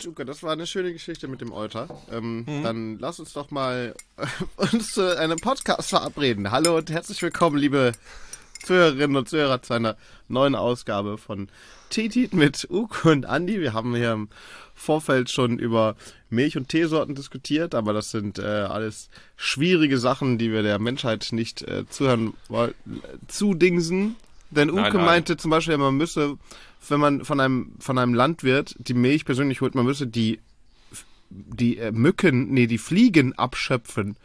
Mensch, 0.00 0.08
Uke, 0.08 0.24
das 0.24 0.42
war 0.42 0.52
eine 0.52 0.66
schöne 0.66 0.94
Geschichte 0.94 1.28
mit 1.28 1.42
dem 1.42 1.52
Euter. 1.52 1.86
Ähm, 2.10 2.46
mhm. 2.46 2.62
Dann 2.62 2.98
lass 2.98 3.20
uns 3.20 3.34
doch 3.34 3.50
mal 3.50 3.94
uns 4.56 4.94
zu 4.94 5.18
einem 5.18 5.36
Podcast 5.36 5.90
verabreden. 5.90 6.50
Hallo 6.50 6.78
und 6.78 6.90
herzlich 6.90 7.20
willkommen, 7.20 7.58
liebe 7.58 7.92
Zuhörerinnen 8.62 9.16
und 9.16 9.28
Zuhörer, 9.28 9.60
zu 9.60 9.74
einer 9.74 9.98
neuen 10.26 10.54
Ausgabe 10.54 11.18
von 11.18 11.50
Titit 11.90 12.32
mit 12.32 12.66
Uke 12.70 13.10
und 13.10 13.26
Andi. 13.26 13.60
Wir 13.60 13.74
haben 13.74 13.94
hier 13.94 14.12
im 14.12 14.28
Vorfeld 14.74 15.30
schon 15.30 15.58
über 15.58 15.96
Milch- 16.30 16.56
und 16.56 16.70
Teesorten 16.70 17.14
diskutiert, 17.14 17.74
aber 17.74 17.92
das 17.92 18.10
sind 18.10 18.38
äh, 18.38 18.42
alles 18.42 19.10
schwierige 19.36 19.98
Sachen, 19.98 20.38
die 20.38 20.50
wir 20.50 20.62
der 20.62 20.78
Menschheit 20.78 21.28
nicht 21.32 21.60
äh, 21.60 21.86
zuhören 21.90 22.32
wollen, 22.48 22.72
zudingsen. 23.28 24.16
Denn 24.50 24.70
Uke 24.70 24.80
nein, 24.80 24.92
nein. 24.94 25.04
meinte 25.04 25.36
zum 25.36 25.50
Beispiel, 25.50 25.76
man 25.76 25.96
müsse, 25.96 26.36
wenn 26.88 27.00
man 27.00 27.24
von 27.24 27.40
einem, 27.40 27.72
von 27.78 27.98
einem 27.98 28.14
Landwirt 28.14 28.74
die 28.78 28.94
Milch 28.94 29.24
persönlich 29.24 29.60
holt, 29.60 29.74
man 29.74 29.86
müsse 29.86 30.06
die, 30.06 30.40
die 31.30 31.78
äh, 31.78 31.92
Mücken, 31.92 32.50
nee, 32.52 32.66
die 32.66 32.78
Fliegen 32.78 33.32
abschöpfen. 33.34 34.16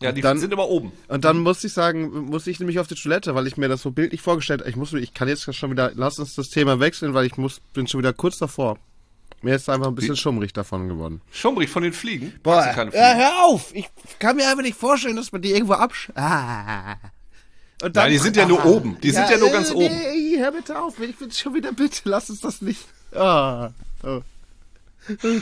Ja, 0.00 0.12
die 0.12 0.20
dann, 0.20 0.38
sind 0.38 0.52
immer 0.52 0.68
oben. 0.68 0.92
Und 1.08 1.24
dann 1.24 1.38
muss 1.38 1.62
ich 1.64 1.72
sagen, 1.72 2.26
muss 2.26 2.46
ich 2.46 2.58
nämlich 2.58 2.78
auf 2.78 2.86
die 2.86 2.94
Toilette, 2.94 3.34
weil 3.34 3.46
ich 3.46 3.56
mir 3.56 3.68
das 3.68 3.82
so 3.82 3.90
bildlich 3.90 4.20
vorgestellt 4.20 4.60
habe. 4.60 4.70
Ich 4.70 4.76
muss, 4.76 4.92
ich 4.92 5.14
kann 5.14 5.28
jetzt 5.28 5.54
schon 5.54 5.70
wieder, 5.70 5.92
lass 5.94 6.18
uns 6.18 6.34
das 6.34 6.50
Thema 6.50 6.80
wechseln, 6.80 7.14
weil 7.14 7.26
ich 7.26 7.36
muss, 7.36 7.60
bin 7.72 7.86
schon 7.86 8.00
wieder 8.00 8.12
kurz 8.12 8.38
davor. 8.38 8.78
Mir 9.40 9.54
ist 9.54 9.68
einfach 9.68 9.88
ein 9.88 9.94
bisschen 9.94 10.14
Wie? 10.14 10.18
schummrig 10.18 10.52
davon 10.52 10.88
geworden. 10.88 11.20
Schummrig 11.30 11.68
von 11.68 11.82
den 11.82 11.92
Fliegen? 11.92 12.32
Boah, 12.42 12.62
Fliegen? 12.62 12.92
Ja, 12.94 13.14
hör 13.14 13.44
auf! 13.44 13.74
Ich 13.74 13.88
kann 14.18 14.36
mir 14.36 14.48
einfach 14.48 14.62
nicht 14.62 14.76
vorstellen, 14.76 15.16
dass 15.16 15.32
man 15.32 15.42
die 15.42 15.50
irgendwo 15.50 15.74
absch... 15.74 16.10
Ah. 16.14 16.96
Und 17.84 17.94
dann, 17.96 18.04
Nein, 18.04 18.12
die 18.12 18.18
sind 18.18 18.34
ja 18.34 18.46
nur 18.46 18.62
ah. 18.62 18.68
oben. 18.68 18.96
Die 19.02 19.08
ja, 19.08 19.14
sind 19.14 19.30
ja 19.30 19.36
nur 19.36 19.50
ganz 19.50 19.70
äh, 19.70 19.74
oben. 19.74 19.94
Nee, 19.94 20.38
hör 20.38 20.52
bitte 20.52 20.80
auf. 20.80 20.98
Ich 21.00 21.16
bin 21.16 21.30
schon 21.30 21.52
wieder 21.52 21.70
bitte. 21.70 22.00
Lass 22.04 22.30
uns 22.30 22.40
das 22.40 22.62
nicht. 22.62 22.80
Ah. 23.14 23.70
Oh. 24.02 24.22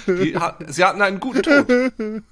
Die, 0.09 0.37
sie 0.67 0.85
hatten 0.85 1.01
einen 1.03 1.21
guten 1.21 1.43
Tod. 1.43 1.67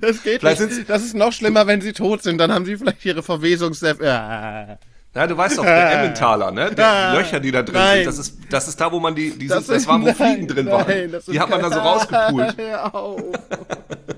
Das 0.00 0.24
geht 0.24 0.40
vielleicht 0.40 0.60
nicht. 0.60 0.90
Das 0.90 1.04
ist 1.04 1.14
noch 1.14 1.32
schlimmer, 1.32 1.68
wenn 1.68 1.80
sie 1.80 1.92
tot 1.92 2.24
sind. 2.24 2.38
Dann 2.38 2.52
haben 2.52 2.64
sie 2.64 2.76
vielleicht 2.76 3.04
ihre 3.04 3.22
Verwesungs... 3.22 3.80
Ah. 3.84 4.76
Ja, 5.14 5.26
du 5.26 5.36
weißt 5.36 5.58
doch, 5.58 5.64
der 5.64 5.92
Emmentaler, 5.92 6.50
ne? 6.50 6.70
Die 6.72 7.16
Löcher, 7.16 7.38
die 7.38 7.52
da 7.52 7.62
drin 7.62 7.74
nein. 7.74 7.96
sind, 7.98 8.06
das 8.06 8.18
ist, 8.18 8.38
das 8.50 8.68
ist 8.68 8.80
da, 8.80 8.90
wo 8.90 8.98
man 8.98 9.14
die, 9.14 9.30
dieses, 9.38 9.56
das, 9.56 9.66
das 9.66 9.86
war, 9.86 10.00
wo 10.00 10.06
nein, 10.06 10.14
Fliegen 10.16 10.48
drin 10.48 10.66
nein, 10.66 11.12
waren. 11.12 11.22
Die 11.28 11.38
hat 11.38 11.48
man 11.48 11.60
dann 11.60 11.72
so 11.72 11.78
rausgepult. 11.78 12.56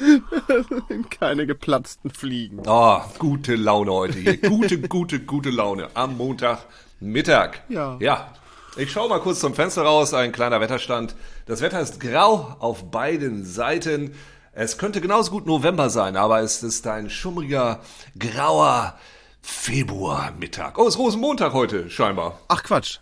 Keine 1.10 1.46
geplatzten 1.46 2.10
Fliegen. 2.10 2.62
Oh, 2.66 3.00
gute 3.18 3.56
Laune 3.56 3.92
heute 3.92 4.18
hier. 4.18 4.36
Gute, 4.38 4.78
gute, 4.88 5.20
gute 5.20 5.50
Laune. 5.50 5.88
Am 5.94 6.16
Montagmittag. 6.16 7.62
Ja. 7.68 7.96
Ja. 8.00 8.32
Ich 8.76 8.92
schaue 8.92 9.08
mal 9.08 9.20
kurz 9.20 9.40
zum 9.40 9.54
Fenster 9.54 9.82
raus. 9.82 10.14
Ein 10.14 10.32
kleiner 10.32 10.60
Wetterstand. 10.60 11.14
Das 11.46 11.60
Wetter 11.60 11.80
ist 11.80 12.00
grau 12.00 12.56
auf 12.60 12.90
beiden 12.90 13.44
Seiten. 13.44 14.14
Es 14.52 14.78
könnte 14.78 15.00
genauso 15.00 15.30
gut 15.30 15.46
November 15.46 15.90
sein, 15.90 16.16
aber 16.16 16.40
es 16.40 16.62
ist 16.62 16.86
ein 16.86 17.08
schummriger, 17.08 17.80
grauer 18.18 18.98
Februarmittag. 19.42 20.76
Oh, 20.78 20.86
es 20.86 20.94
ist 20.94 20.98
Rosenmontag 20.98 21.52
heute, 21.52 21.88
scheinbar. 21.88 22.40
Ach, 22.48 22.62
Quatsch. 22.62 22.98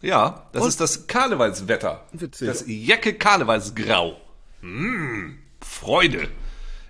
Ja, 0.00 0.46
das 0.52 0.62
Und? 0.64 0.68
ist 0.68 0.80
das 0.80 1.06
Karnevalswetter. 1.06 2.04
Witzig. 2.12 2.48
Das 2.48 2.64
Jacke 2.66 3.14
Karnevalsgrau. 3.14 4.16
Mmh. 4.60 5.36
Freude. 5.72 6.28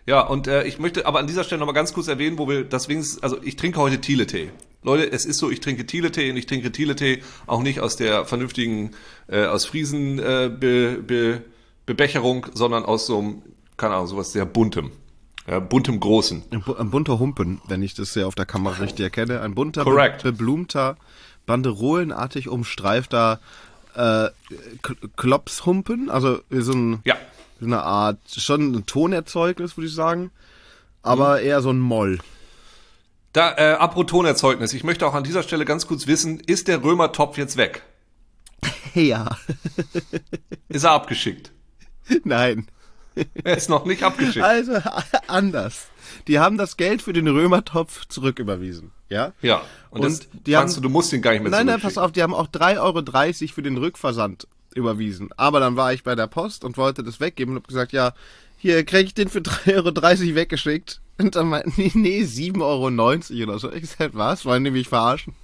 Ja, 0.06 0.20
und 0.22 0.48
äh, 0.48 0.64
ich 0.64 0.78
möchte 0.78 1.06
aber 1.06 1.20
an 1.20 1.28
dieser 1.28 1.44
Stelle 1.44 1.60
nochmal 1.60 1.74
ganz 1.74 1.92
kurz 1.92 2.08
erwähnen, 2.08 2.36
wo 2.36 2.48
wir 2.48 2.64
das 2.64 2.88
wenigstens, 2.88 3.22
also 3.22 3.38
ich 3.42 3.56
trinke 3.56 3.78
heute 3.78 4.00
Thiele-Tee. 4.00 4.50
Leute, 4.82 5.10
es 5.10 5.24
ist 5.24 5.38
so, 5.38 5.50
ich 5.50 5.60
trinke 5.60 5.86
Thiele-Tee 5.86 6.30
und 6.30 6.36
ich 6.36 6.46
trinke 6.46 6.72
Thiele-Tee 6.72 7.22
auch 7.46 7.62
nicht 7.62 7.78
aus 7.80 7.96
der 7.96 8.24
vernünftigen, 8.24 8.90
äh, 9.28 9.46
aus 9.46 9.64
Friesen 9.64 10.18
äh, 10.18 10.50
Be, 10.50 10.98
Be, 11.06 11.42
Bebecherung, 11.86 12.48
sondern 12.52 12.84
aus 12.84 13.06
so 13.06 13.18
einem, 13.18 13.42
keine 13.76 13.94
Ahnung, 13.94 14.08
sowas 14.08 14.32
sehr 14.32 14.44
buntem. 14.44 14.90
Ja, 15.46 15.60
buntem 15.60 16.00
Großen. 16.00 16.42
Ein, 16.50 16.90
bunter 16.90 17.18
Humpen, 17.20 17.60
wenn 17.68 17.82
ich 17.82 17.94
das 17.94 18.12
hier 18.14 18.26
auf 18.26 18.34
der 18.34 18.46
Kamera 18.46 18.82
richtig 18.82 19.04
erkenne. 19.04 19.40
Ein 19.40 19.54
bunter, 19.54 19.84
Correct. 19.84 20.24
beblumter, 20.24 20.96
banderolenartig 21.46 22.48
umstreifter 22.48 23.40
äh, 23.94 24.28
Klopshumpen, 25.16 26.10
also 26.10 26.40
so 26.50 26.72
ein... 26.72 27.00
Ja 27.04 27.16
eine 27.66 27.82
Art, 27.82 28.18
schon 28.36 28.74
ein 28.74 28.86
Tonerzeugnis, 28.86 29.76
würde 29.76 29.88
ich 29.88 29.94
sagen, 29.94 30.30
aber 31.02 31.38
mhm. 31.38 31.46
eher 31.46 31.62
so 31.62 31.70
ein 31.70 31.80
Moll. 31.80 32.18
Da, 33.32 33.54
äh, 33.56 33.72
apropos 33.72 34.10
Tonerzeugnis, 34.10 34.74
ich 34.74 34.84
möchte 34.84 35.06
auch 35.06 35.14
an 35.14 35.24
dieser 35.24 35.42
Stelle 35.42 35.64
ganz 35.64 35.86
kurz 35.86 36.06
wissen, 36.06 36.40
ist 36.40 36.68
der 36.68 36.82
Römertopf 36.82 37.38
jetzt 37.38 37.56
weg? 37.56 37.82
ja. 38.94 39.36
ist 40.68 40.84
er 40.84 40.92
abgeschickt? 40.92 41.50
Nein. 42.24 42.68
Er 43.44 43.56
ist 43.56 43.68
noch 43.68 43.84
nicht 43.84 44.02
abgeschickt. 44.02 44.44
Also 44.44 44.74
anders. 45.26 45.88
Die 46.28 46.38
haben 46.38 46.58
das 46.58 46.76
Geld 46.76 47.02
für 47.02 47.12
den 47.12 47.28
Römertopf 47.28 48.06
zurücküberwiesen. 48.06 48.92
Ja? 49.08 49.32
Ja. 49.42 49.62
Und, 49.90 50.04
und 50.04 50.28
die 50.46 50.56
haben, 50.56 50.72
du, 50.72 50.80
du 50.80 50.88
musst 50.88 51.12
ihn 51.12 51.22
gar 51.22 51.32
nicht 51.32 51.42
mehr 51.42 51.50
Nein, 51.50 51.66
nein, 51.66 51.80
pass 51.80 51.98
auf, 51.98 52.12
die 52.12 52.22
haben 52.22 52.34
auch 52.34 52.48
3,30 52.48 52.80
Euro 52.80 53.54
für 53.54 53.62
den 53.62 53.76
Rückversand 53.76 54.46
überwiesen. 54.74 55.30
Aber 55.36 55.60
dann 55.60 55.76
war 55.76 55.92
ich 55.92 56.02
bei 56.02 56.14
der 56.14 56.26
Post 56.26 56.64
und 56.64 56.76
wollte 56.76 57.02
das 57.02 57.20
weggeben 57.20 57.54
und 57.54 57.62
hab 57.62 57.68
gesagt, 57.68 57.92
ja, 57.92 58.14
hier 58.58 58.84
krieg 58.84 59.06
ich 59.06 59.14
den 59.14 59.28
für 59.28 59.40
3,30 59.40 59.74
Euro 59.74 60.34
weggeschickt. 60.36 61.00
Und 61.18 61.36
dann 61.36 61.48
meinten 61.48 61.72
die, 61.76 61.90
nee, 61.94 62.22
7,90 62.22 62.60
Euro 62.60 62.86
oder 63.50 63.58
so. 63.58 63.72
Ich 63.72 63.82
gesagt, 63.82 64.14
was? 64.14 64.44
Wollen 64.44 64.64
die 64.64 64.70
mich 64.70 64.88
verarschen? 64.88 65.34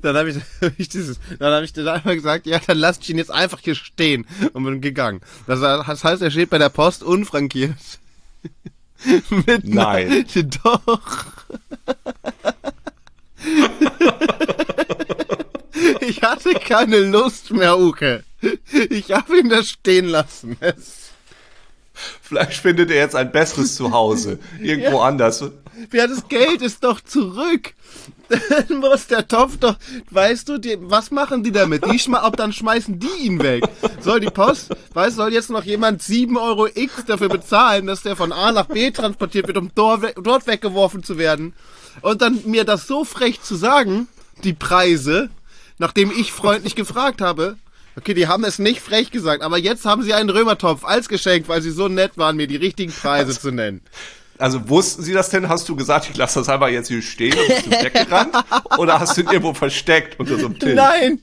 Dann 0.00 0.16
habe 0.16 0.30
ich, 0.30 0.36
hab 0.60 0.72
ich 0.78 0.88
dieses, 0.88 1.20
dann 1.38 1.52
habe 1.52 1.64
ich 1.64 1.72
dann 1.72 1.88
einfach 1.88 2.12
gesagt, 2.12 2.46
ja, 2.46 2.58
dann 2.66 2.78
lass 2.78 2.98
ich 2.98 3.10
ihn 3.10 3.18
jetzt 3.18 3.30
einfach 3.30 3.60
hier 3.60 3.74
stehen 3.74 4.26
und 4.52 4.64
bin 4.64 4.80
gegangen. 4.80 5.20
Das, 5.46 5.60
das 5.60 6.04
heißt, 6.04 6.22
er 6.22 6.30
steht 6.30 6.50
bei 6.50 6.58
der 6.58 6.70
Post 6.70 7.02
unfrankiert. 7.02 7.76
Mit 9.30 9.64
Nein. 9.64 10.26
Einer, 10.34 10.42
doch. 10.64 11.24
ich 16.00 16.22
hatte 16.22 16.54
keine 16.54 17.00
Lust 17.00 17.50
mehr, 17.52 17.78
Uke. 17.78 18.24
Ich 18.90 19.12
habe 19.12 19.38
ihn 19.38 19.48
da 19.48 19.62
stehen 19.62 20.06
lassen. 20.06 20.56
Vielleicht 22.22 22.54
findet 22.54 22.90
er 22.90 22.96
jetzt 22.96 23.14
ein 23.14 23.30
besseres 23.30 23.74
Zuhause. 23.74 24.38
Irgendwo 24.60 24.98
ja. 24.98 25.04
anders. 25.04 25.44
Ja, 25.92 26.06
das 26.06 26.28
Geld 26.28 26.62
ist 26.62 26.84
doch 26.84 27.00
zurück. 27.00 27.74
Dann 28.28 28.78
muss 28.78 29.08
der 29.08 29.28
Topf 29.28 29.58
doch, 29.58 29.76
weißt 30.10 30.48
du, 30.48 30.58
die, 30.58 30.78
was 30.80 31.10
machen 31.10 31.42
die 31.42 31.52
damit? 31.52 31.84
Die 31.84 31.98
schma 31.98 32.26
ob 32.26 32.36
dann 32.36 32.52
schmeißen 32.52 32.98
die 32.98 33.26
ihn 33.26 33.42
weg. 33.42 33.64
Soll 34.00 34.20
die 34.20 34.30
Post, 34.30 34.74
weißt 34.94 35.16
soll 35.16 35.34
jetzt 35.34 35.50
noch 35.50 35.64
jemand 35.64 36.02
7 36.02 36.36
Euro 36.38 36.66
X 36.66 37.04
dafür 37.06 37.28
bezahlen, 37.28 37.86
dass 37.86 38.02
der 38.02 38.16
von 38.16 38.32
A 38.32 38.52
nach 38.52 38.66
B 38.66 38.90
transportiert 38.90 39.48
wird, 39.48 39.58
um 39.58 39.70
dort, 39.74 40.14
dort 40.22 40.46
weggeworfen 40.46 41.02
zu 41.02 41.18
werden? 41.18 41.52
Und 42.00 42.22
dann 42.22 42.40
mir 42.46 42.64
das 42.64 42.86
so 42.86 43.04
frech 43.04 43.42
zu 43.42 43.54
sagen, 43.54 44.08
die 44.44 44.54
Preise, 44.54 45.28
nachdem 45.78 46.10
ich 46.10 46.32
freundlich 46.32 46.74
gefragt 46.74 47.20
habe, 47.20 47.58
Okay, 47.96 48.14
die 48.14 48.26
haben 48.26 48.44
es 48.44 48.58
nicht 48.58 48.80
frech 48.80 49.10
gesagt, 49.10 49.42
aber 49.42 49.58
jetzt 49.58 49.84
haben 49.84 50.02
sie 50.02 50.14
einen 50.14 50.30
Römertopf 50.30 50.84
als 50.84 51.08
Geschenk, 51.08 51.48
weil 51.48 51.60
sie 51.60 51.70
so 51.70 51.88
nett 51.88 52.12
waren, 52.16 52.36
mir 52.36 52.46
die 52.46 52.56
richtigen 52.56 52.92
Preise 52.92 53.28
also, 53.28 53.40
zu 53.40 53.50
nennen. 53.50 53.82
Also 54.38 54.68
wussten 54.68 55.02
sie 55.02 55.12
das 55.12 55.28
denn? 55.28 55.48
Hast 55.48 55.68
du 55.68 55.76
gesagt, 55.76 56.08
ich 56.10 56.16
lasse 56.16 56.40
das 56.40 56.48
einfach 56.48 56.68
jetzt 56.68 56.88
hier 56.88 57.02
stehen 57.02 57.38
und 57.38 57.48
bist 57.48 57.66
du 57.66 57.70
weggerannt? 57.70 58.34
Oder 58.78 58.98
hast 58.98 59.16
du 59.16 59.20
ihn 59.20 59.28
irgendwo 59.28 59.54
versteckt 59.54 60.18
unter 60.18 60.38
so 60.38 60.46
einem 60.46 60.58
Tisch? 60.58 60.74
Nein! 60.74 61.20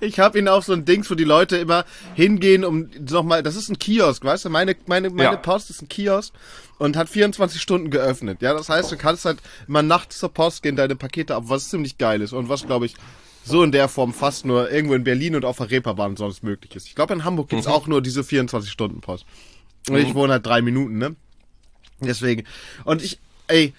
Ich 0.00 0.18
habe 0.18 0.38
ihn 0.38 0.48
auf 0.48 0.64
so 0.64 0.72
ein 0.72 0.84
Dings, 0.84 1.10
wo 1.10 1.14
die 1.14 1.24
Leute 1.24 1.56
immer 1.58 1.84
hingehen, 2.14 2.64
um 2.64 2.88
nochmal, 2.98 3.42
das 3.42 3.54
ist 3.54 3.68
ein 3.68 3.78
Kiosk, 3.78 4.24
weißt 4.24 4.46
du, 4.46 4.50
meine, 4.50 4.74
meine, 4.86 5.10
meine 5.10 5.22
ja. 5.30 5.36
Post 5.36 5.68
ist 5.70 5.82
ein 5.82 5.88
Kiosk 5.88 6.32
und 6.78 6.96
hat 6.96 7.08
24 7.08 7.60
Stunden 7.60 7.90
geöffnet. 7.90 8.40
Ja, 8.40 8.54
das 8.54 8.70
heißt, 8.70 8.90
du 8.90 8.96
kannst 8.96 9.26
halt 9.26 9.38
immer 9.66 9.82
nachts 9.82 10.18
zur 10.18 10.32
Post 10.32 10.62
gehen, 10.62 10.74
deine 10.74 10.96
Pakete 10.96 11.34
ab, 11.34 11.44
was 11.46 11.68
ziemlich 11.68 11.98
geil 11.98 12.22
ist 12.22 12.32
und 12.32 12.48
was, 12.48 12.66
glaube 12.66 12.86
ich, 12.86 12.94
so 13.48 13.62
in 13.62 13.72
der 13.72 13.88
Form 13.88 14.12
fast 14.12 14.44
nur 14.44 14.70
irgendwo 14.70 14.94
in 14.94 15.04
Berlin 15.04 15.34
und 15.36 15.44
auf 15.44 15.58
der 15.58 15.70
Reeperbahn 15.70 16.16
sonst 16.16 16.42
möglich 16.42 16.74
ist. 16.76 16.86
Ich 16.86 16.94
glaube, 16.94 17.14
in 17.14 17.24
Hamburg 17.24 17.48
gibt's 17.48 17.66
mhm. 17.66 17.72
auch 17.72 17.86
nur 17.86 18.02
diese 18.02 18.20
24-Stunden-Post. 18.20 19.26
Und 19.88 19.94
mhm. 19.94 20.00
ich 20.00 20.14
wohne 20.14 20.34
halt 20.34 20.46
drei 20.46 20.62
Minuten, 20.62 20.98
ne? 20.98 21.16
Deswegen. 22.00 22.44
Und 22.84 23.02
ich, 23.02 23.18
ey, 23.48 23.74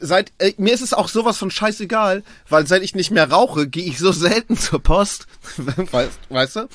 seit 0.00 0.32
ey, 0.38 0.54
mir 0.58 0.72
ist 0.72 0.80
es 0.80 0.92
auch 0.92 1.08
sowas 1.08 1.38
von 1.38 1.50
scheißegal, 1.50 2.22
weil 2.48 2.66
seit 2.66 2.82
ich 2.82 2.94
nicht 2.94 3.10
mehr 3.10 3.30
rauche, 3.30 3.68
gehe 3.68 3.84
ich 3.84 3.98
so 3.98 4.12
selten 4.12 4.56
zur 4.56 4.82
Post. 4.82 5.26
weißt, 5.56 6.18
weißt 6.28 6.56
du? 6.56 6.68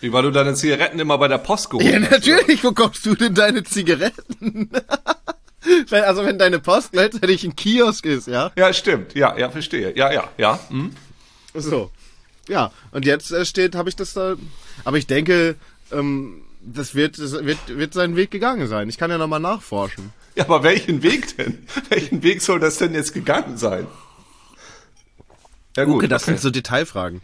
Wie, 0.00 0.12
weil 0.12 0.22
du 0.22 0.30
deine 0.30 0.54
Zigaretten 0.54 1.00
immer 1.00 1.18
bei 1.18 1.26
der 1.26 1.38
Post 1.38 1.70
geholt 1.70 1.86
Ja, 1.86 1.98
natürlich. 1.98 2.64
Oder? 2.64 2.70
Wo 2.70 2.72
kommst 2.72 3.04
du 3.04 3.16
denn 3.16 3.34
deine 3.34 3.64
Zigaretten? 3.64 4.70
wenn, 5.88 6.04
also 6.04 6.24
wenn 6.24 6.38
deine 6.38 6.60
Post 6.60 6.92
gleichzeitig 6.92 7.44
ein 7.44 7.56
Kiosk 7.56 8.06
ist, 8.06 8.28
ja? 8.28 8.52
Ja, 8.56 8.72
stimmt. 8.72 9.14
Ja, 9.14 9.36
ja, 9.36 9.50
verstehe. 9.50 9.96
Ja, 9.96 10.12
ja, 10.12 10.28
ja. 10.38 10.60
Hm? 10.68 10.92
So. 11.60 11.90
Ja, 12.48 12.72
und 12.92 13.04
jetzt 13.04 13.30
äh, 13.30 13.44
steht, 13.44 13.74
habe 13.74 13.88
ich 13.88 13.96
das 13.96 14.14
da. 14.14 14.36
Aber 14.84 14.96
ich 14.96 15.06
denke, 15.06 15.56
ähm, 15.92 16.42
das 16.60 16.94
wird, 16.94 17.18
das 17.18 17.32
wird, 17.32 17.58
wird 17.68 17.92
seinen 17.92 18.16
Weg 18.16 18.30
gegangen 18.30 18.66
sein. 18.66 18.88
Ich 18.88 18.98
kann 18.98 19.10
ja 19.10 19.18
nochmal 19.18 19.40
nachforschen. 19.40 20.12
Ja, 20.34 20.44
aber 20.44 20.62
welchen 20.62 21.02
Weg 21.02 21.36
denn? 21.36 21.66
welchen 21.88 22.22
Weg 22.22 22.42
soll 22.42 22.60
das 22.60 22.78
denn 22.78 22.94
jetzt 22.94 23.12
gegangen 23.12 23.56
sein? 23.58 23.86
Ja, 25.76 25.84
gut. 25.84 25.96
Okay, 25.96 26.08
das 26.08 26.22
okay. 26.22 26.32
sind 26.32 26.40
so 26.40 26.50
Detailfragen. 26.50 27.22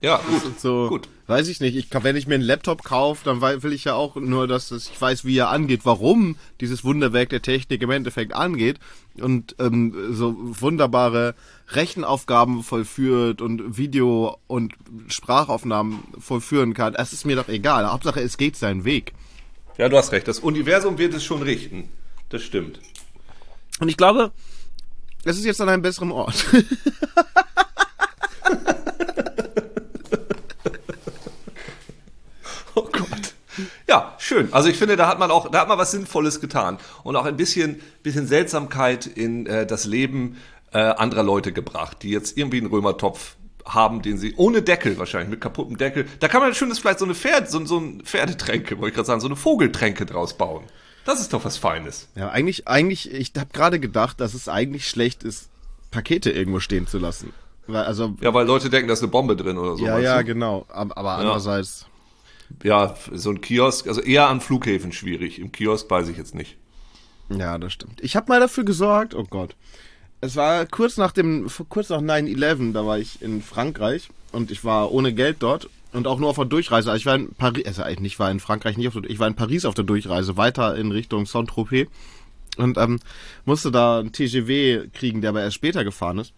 Ja, 0.00 0.18
gut. 0.18 0.60
So, 0.60 0.88
gut. 0.88 1.08
Weiß 1.30 1.46
ich 1.46 1.60
nicht. 1.60 1.76
Ich, 1.76 1.86
wenn 2.02 2.16
ich 2.16 2.26
mir 2.26 2.34
einen 2.34 2.42
Laptop 2.42 2.82
kaufe, 2.82 3.24
dann 3.24 3.40
will 3.40 3.72
ich 3.72 3.84
ja 3.84 3.94
auch 3.94 4.16
nur, 4.16 4.48
dass 4.48 4.72
ich 4.72 5.00
weiß, 5.00 5.24
wie 5.24 5.38
er 5.38 5.50
angeht, 5.50 5.82
warum 5.84 6.36
dieses 6.60 6.82
Wunderwerk 6.82 7.28
der 7.28 7.40
Technik 7.40 7.82
im 7.82 7.90
Endeffekt 7.90 8.34
angeht 8.34 8.80
und 9.14 9.54
ähm, 9.60 9.94
so 10.10 10.34
wunderbare 10.36 11.36
Rechenaufgaben 11.68 12.64
vollführt 12.64 13.42
und 13.42 13.76
Video- 13.76 14.38
und 14.48 14.74
Sprachaufnahmen 15.06 16.00
vollführen 16.18 16.74
kann. 16.74 16.96
Es 16.96 17.12
ist 17.12 17.24
mir 17.24 17.36
doch 17.36 17.46
egal. 17.48 17.88
Hauptsache, 17.88 18.20
es 18.20 18.36
geht 18.36 18.56
seinen 18.56 18.84
Weg. 18.84 19.12
Ja, 19.78 19.88
du 19.88 19.96
hast 19.96 20.10
recht. 20.10 20.26
Das 20.26 20.40
Universum 20.40 20.98
wird 20.98 21.14
es 21.14 21.22
schon 21.22 21.42
richten. 21.42 21.90
Das 22.30 22.42
stimmt. 22.42 22.80
Und 23.78 23.88
ich 23.88 23.96
glaube, 23.96 24.32
es 25.24 25.38
ist 25.38 25.44
jetzt 25.44 25.60
an 25.60 25.68
einem 25.68 25.82
besseren 25.82 26.10
Ort. 26.10 26.44
oh 32.74 32.82
Gott. 32.92 33.34
Ja, 33.90 34.14
schön. 34.18 34.52
Also 34.52 34.68
ich 34.68 34.76
finde, 34.76 34.94
da 34.96 35.08
hat 35.08 35.18
man 35.18 35.32
auch, 35.32 35.50
da 35.50 35.62
hat 35.62 35.68
man 35.68 35.76
was 35.76 35.90
Sinnvolles 35.90 36.40
getan 36.40 36.78
und 37.02 37.16
auch 37.16 37.24
ein 37.24 37.36
bisschen, 37.36 37.80
bisschen 38.04 38.28
Seltsamkeit 38.28 39.04
in 39.04 39.46
äh, 39.46 39.66
das 39.66 39.84
Leben 39.84 40.36
äh, 40.72 40.78
anderer 40.78 41.24
Leute 41.24 41.50
gebracht, 41.52 42.04
die 42.04 42.10
jetzt 42.10 42.38
irgendwie 42.38 42.58
einen 42.58 42.68
Römertopf 42.68 43.34
haben, 43.64 44.00
den 44.00 44.16
sie 44.16 44.34
ohne 44.36 44.62
Deckel 44.62 44.96
wahrscheinlich 44.96 45.30
mit 45.30 45.40
kaputtem 45.40 45.76
Deckel. 45.76 46.06
Da 46.20 46.28
kann 46.28 46.40
man 46.40 46.54
schönes 46.54 46.78
vielleicht 46.78 47.00
so 47.00 47.04
eine 47.04 47.16
Pferd, 47.16 47.50
so, 47.50 47.66
so 47.66 47.78
ein 47.78 48.02
Pferdetränke, 48.04 48.78
wollte 48.78 48.90
ich 48.90 48.94
gerade 48.94 49.06
sagen, 49.06 49.20
so 49.20 49.26
eine 49.26 49.34
Vogeltränke 49.34 50.06
draus 50.06 50.34
bauen. 50.34 50.62
Das 51.04 51.20
ist 51.20 51.32
doch 51.32 51.44
was 51.44 51.56
Feines. 51.56 52.06
Ja, 52.14 52.28
eigentlich, 52.28 52.68
eigentlich, 52.68 53.12
ich 53.12 53.32
habe 53.36 53.50
gerade 53.52 53.80
gedacht, 53.80 54.20
dass 54.20 54.34
es 54.34 54.48
eigentlich 54.48 54.88
schlecht 54.88 55.24
ist, 55.24 55.48
Pakete 55.90 56.30
irgendwo 56.30 56.60
stehen 56.60 56.86
zu 56.86 56.98
lassen. 56.98 57.32
Weil, 57.66 57.82
also, 57.82 58.14
ja, 58.20 58.32
weil 58.32 58.46
Leute 58.46 58.70
denken, 58.70 58.86
da 58.86 58.94
ist 58.94 59.02
eine 59.02 59.10
Bombe 59.10 59.34
drin 59.34 59.58
oder 59.58 59.76
so. 59.76 59.84
Ja, 59.84 59.98
ja, 59.98 60.18
du? 60.18 60.26
genau. 60.26 60.64
Aber, 60.68 60.96
aber 60.96 61.08
ja. 61.08 61.16
andererseits. 61.16 61.86
Ja, 62.62 62.94
so 63.12 63.30
ein 63.30 63.40
Kiosk, 63.40 63.86
also 63.86 64.00
eher 64.00 64.28
an 64.28 64.40
Flughäfen 64.40 64.92
schwierig. 64.92 65.38
Im 65.38 65.52
Kiosk 65.52 65.90
weiß 65.90 66.08
ich 66.08 66.16
jetzt 66.16 66.34
nicht. 66.34 66.56
Ja, 67.30 67.58
das 67.58 67.72
stimmt. 67.72 68.00
Ich 68.02 68.16
habe 68.16 68.28
mal 68.28 68.40
dafür 68.40 68.64
gesorgt, 68.64 69.14
oh 69.14 69.24
Gott. 69.24 69.56
Es 70.20 70.36
war 70.36 70.66
kurz 70.66 70.96
nach 70.96 71.12
dem, 71.12 71.48
kurz 71.68 71.88
nach 71.88 72.00
9-11, 72.00 72.72
da 72.72 72.84
war 72.84 72.98
ich 72.98 73.22
in 73.22 73.40
Frankreich 73.40 74.10
und 74.32 74.50
ich 74.50 74.64
war 74.64 74.92
ohne 74.92 75.14
Geld 75.14 75.36
dort 75.40 75.70
und 75.92 76.06
auch 76.06 76.18
nur 76.18 76.28
auf 76.28 76.36
der 76.36 76.44
Durchreise. 76.44 76.90
Also 76.90 76.98
ich 76.98 77.06
war 77.06 77.14
in 77.14 77.32
Paris, 77.34 77.64
also 77.66 77.84
ich 77.86 78.18
war 78.18 78.30
in 78.30 78.40
Frankreich 78.40 78.76
nicht 78.76 78.88
auf 78.88 78.94
der, 78.94 79.08
ich 79.08 79.18
war 79.18 79.28
in 79.28 79.34
Paris 79.34 79.64
auf 79.64 79.74
der 79.74 79.84
Durchreise, 79.84 80.36
weiter 80.36 80.76
in 80.76 80.92
Richtung 80.92 81.24
Saint-Tropez 81.24 81.88
und 82.58 82.76
ähm, 82.76 83.00
musste 83.46 83.70
da 83.70 84.00
ein 84.00 84.12
TGV 84.12 84.92
kriegen, 84.92 85.20
der 85.22 85.30
aber 85.30 85.42
erst 85.42 85.56
später 85.56 85.84
gefahren 85.84 86.18
ist. 86.18 86.34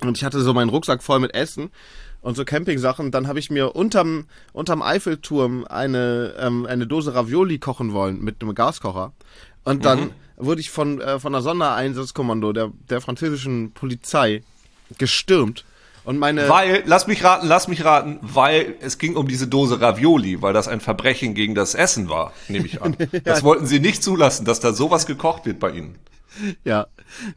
Und 0.00 0.16
ich 0.16 0.24
hatte 0.24 0.40
so 0.40 0.54
meinen 0.54 0.70
Rucksack 0.70 1.02
voll 1.02 1.20
mit 1.20 1.34
Essen 1.34 1.70
und 2.24 2.36
so 2.36 2.44
Campingsachen. 2.44 3.10
Dann 3.12 3.28
habe 3.28 3.38
ich 3.38 3.50
mir 3.50 3.76
unterm, 3.76 4.26
unterm 4.52 4.82
Eiffelturm 4.82 5.64
eine, 5.66 6.34
ähm, 6.38 6.66
eine 6.66 6.86
Dose 6.86 7.14
Ravioli 7.14 7.58
kochen 7.58 7.92
wollen 7.92 8.20
mit 8.20 8.42
einem 8.42 8.54
Gaskocher. 8.54 9.12
Und 9.62 9.84
dann 9.84 10.00
mhm. 10.00 10.10
wurde 10.36 10.60
ich 10.60 10.70
von, 10.70 11.00
äh, 11.00 11.20
von 11.20 11.32
der 11.32 11.42
Sondereinsatzkommando 11.42 12.52
der, 12.52 12.72
der 12.88 13.00
französischen 13.00 13.72
Polizei 13.72 14.42
gestürmt 14.98 15.64
und 16.04 16.18
meine 16.18 16.48
weil, 16.50 16.82
lass 16.84 17.06
mich 17.06 17.24
raten, 17.24 17.46
lass 17.46 17.66
mich 17.66 17.82
raten, 17.82 18.18
weil 18.20 18.74
es 18.80 18.98
ging 18.98 19.16
um 19.16 19.26
diese 19.26 19.48
Dose 19.48 19.80
Ravioli, 19.80 20.42
weil 20.42 20.52
das 20.52 20.68
ein 20.68 20.80
Verbrechen 20.80 21.34
gegen 21.34 21.54
das 21.54 21.74
Essen 21.74 22.10
war, 22.10 22.32
nehme 22.48 22.66
ich 22.66 22.82
an. 22.82 22.96
Das 23.24 23.42
wollten 23.42 23.66
sie 23.66 23.80
nicht 23.80 24.02
zulassen, 24.02 24.44
dass 24.44 24.60
da 24.60 24.74
sowas 24.74 25.06
gekocht 25.06 25.46
wird 25.46 25.58
bei 25.58 25.70
ihnen. 25.70 25.98
Ja. 26.64 26.86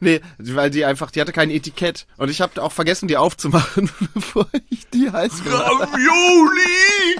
Nee, 0.00 0.20
weil 0.38 0.70
die 0.70 0.84
einfach, 0.84 1.10
die 1.10 1.20
hatte 1.20 1.32
kein 1.32 1.50
Etikett. 1.50 2.06
Und 2.16 2.30
ich 2.30 2.40
habe 2.40 2.62
auch 2.62 2.72
vergessen, 2.72 3.08
die 3.08 3.16
aufzumachen, 3.16 3.90
bevor 4.14 4.48
ich 4.70 4.88
die 4.88 5.10
heiß 5.10 5.42
Ravioli! 5.46 7.16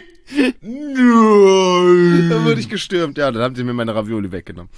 Nein! 0.60 2.30
Dann 2.30 2.44
wurde 2.44 2.60
ich 2.60 2.68
gestürmt. 2.68 3.18
Ja, 3.18 3.30
dann 3.30 3.42
haben 3.42 3.54
sie 3.54 3.64
mir 3.64 3.72
meine 3.72 3.94
Ravioli 3.94 4.32
weggenommen. 4.32 4.70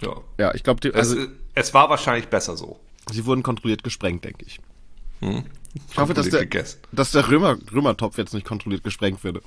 Ja. 0.00 0.16
Ja, 0.38 0.54
ich 0.54 0.62
glaube, 0.62 0.94
also, 0.94 1.18
es, 1.18 1.28
es 1.54 1.74
war 1.74 1.90
wahrscheinlich 1.90 2.28
besser 2.28 2.56
so. 2.56 2.78
Sie 3.10 3.24
wurden 3.24 3.42
kontrolliert 3.42 3.82
gesprengt, 3.82 4.24
denke 4.24 4.44
ich. 4.46 4.60
Hm. 5.20 5.44
Ich 5.90 5.98
hoffe, 5.98 6.14
dass 6.14 6.28
der, 6.28 6.46
dass 6.92 7.12
der 7.12 7.28
Römer, 7.30 7.58
Römertopf 7.72 8.16
jetzt 8.18 8.34
nicht 8.34 8.46
kontrolliert 8.46 8.82
gesprengt 8.82 9.24
würde. 9.24 9.42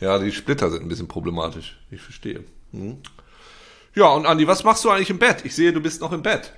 Ja, 0.00 0.18
die 0.18 0.32
Splitter 0.32 0.70
sind 0.70 0.82
ein 0.82 0.88
bisschen 0.88 1.08
problematisch. 1.08 1.78
Ich 1.90 2.00
verstehe. 2.00 2.44
Hm. 2.72 2.98
Ja, 3.94 4.06
und 4.08 4.26
Andi, 4.26 4.46
was 4.46 4.64
machst 4.64 4.84
du 4.84 4.90
eigentlich 4.90 5.10
im 5.10 5.18
Bett? 5.18 5.44
Ich 5.44 5.54
sehe, 5.54 5.72
du 5.72 5.80
bist 5.80 6.00
noch 6.00 6.12
im 6.12 6.22
Bett. 6.22 6.52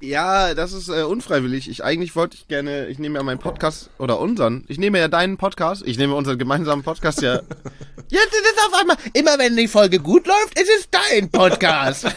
Ja, 0.00 0.52
das 0.54 0.72
ist 0.72 0.88
äh, 0.88 1.02
unfreiwillig. 1.02 1.70
Ich 1.70 1.84
eigentlich 1.84 2.16
wollte 2.16 2.36
ich 2.36 2.48
gerne, 2.48 2.88
ich 2.88 2.98
nehme 2.98 3.18
ja 3.18 3.22
meinen 3.22 3.38
Podcast 3.38 3.88
oder 3.98 4.18
unseren. 4.18 4.64
Ich 4.68 4.76
nehme 4.76 4.98
ja 4.98 5.08
deinen 5.08 5.36
Podcast. 5.36 5.86
Ich 5.86 5.96
nehme 5.96 6.14
unseren 6.14 6.38
gemeinsamen 6.38 6.82
Podcast 6.82 7.22
ja. 7.22 7.34
Jetzt 8.08 8.34
ist 8.34 8.54
es 8.56 8.64
auf 8.66 8.80
einmal, 8.80 8.96
immer 9.14 9.38
wenn 9.38 9.56
die 9.56 9.68
Folge 9.68 10.00
gut 10.00 10.26
läuft, 10.26 10.58
ist 10.58 10.70
es 10.78 10.90
dein 10.90 11.30
Podcast. 11.30 12.06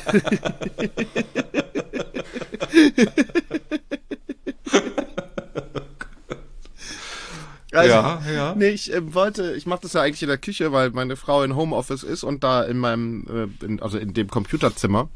Also, 7.71 7.93
ja, 7.93 8.21
ja. 8.33 8.55
Nee, 8.55 8.69
ich 8.69 8.91
äh, 8.91 9.13
wollte, 9.13 9.53
ich 9.55 9.67
mache 9.67 9.81
das 9.83 9.93
ja 9.93 10.01
eigentlich 10.01 10.23
in 10.23 10.29
der 10.29 10.39
Küche, 10.39 10.71
weil 10.71 10.89
meine 10.91 11.15
Frau 11.15 11.43
in 11.43 11.55
Homeoffice 11.55 12.03
ist 12.03 12.23
und 12.23 12.43
da 12.43 12.63
in 12.63 12.79
meinem, 12.79 13.25
äh, 13.61 13.65
in, 13.65 13.81
also 13.81 13.99
in 13.99 14.13
dem 14.13 14.27
Computerzimmer, 14.27 15.07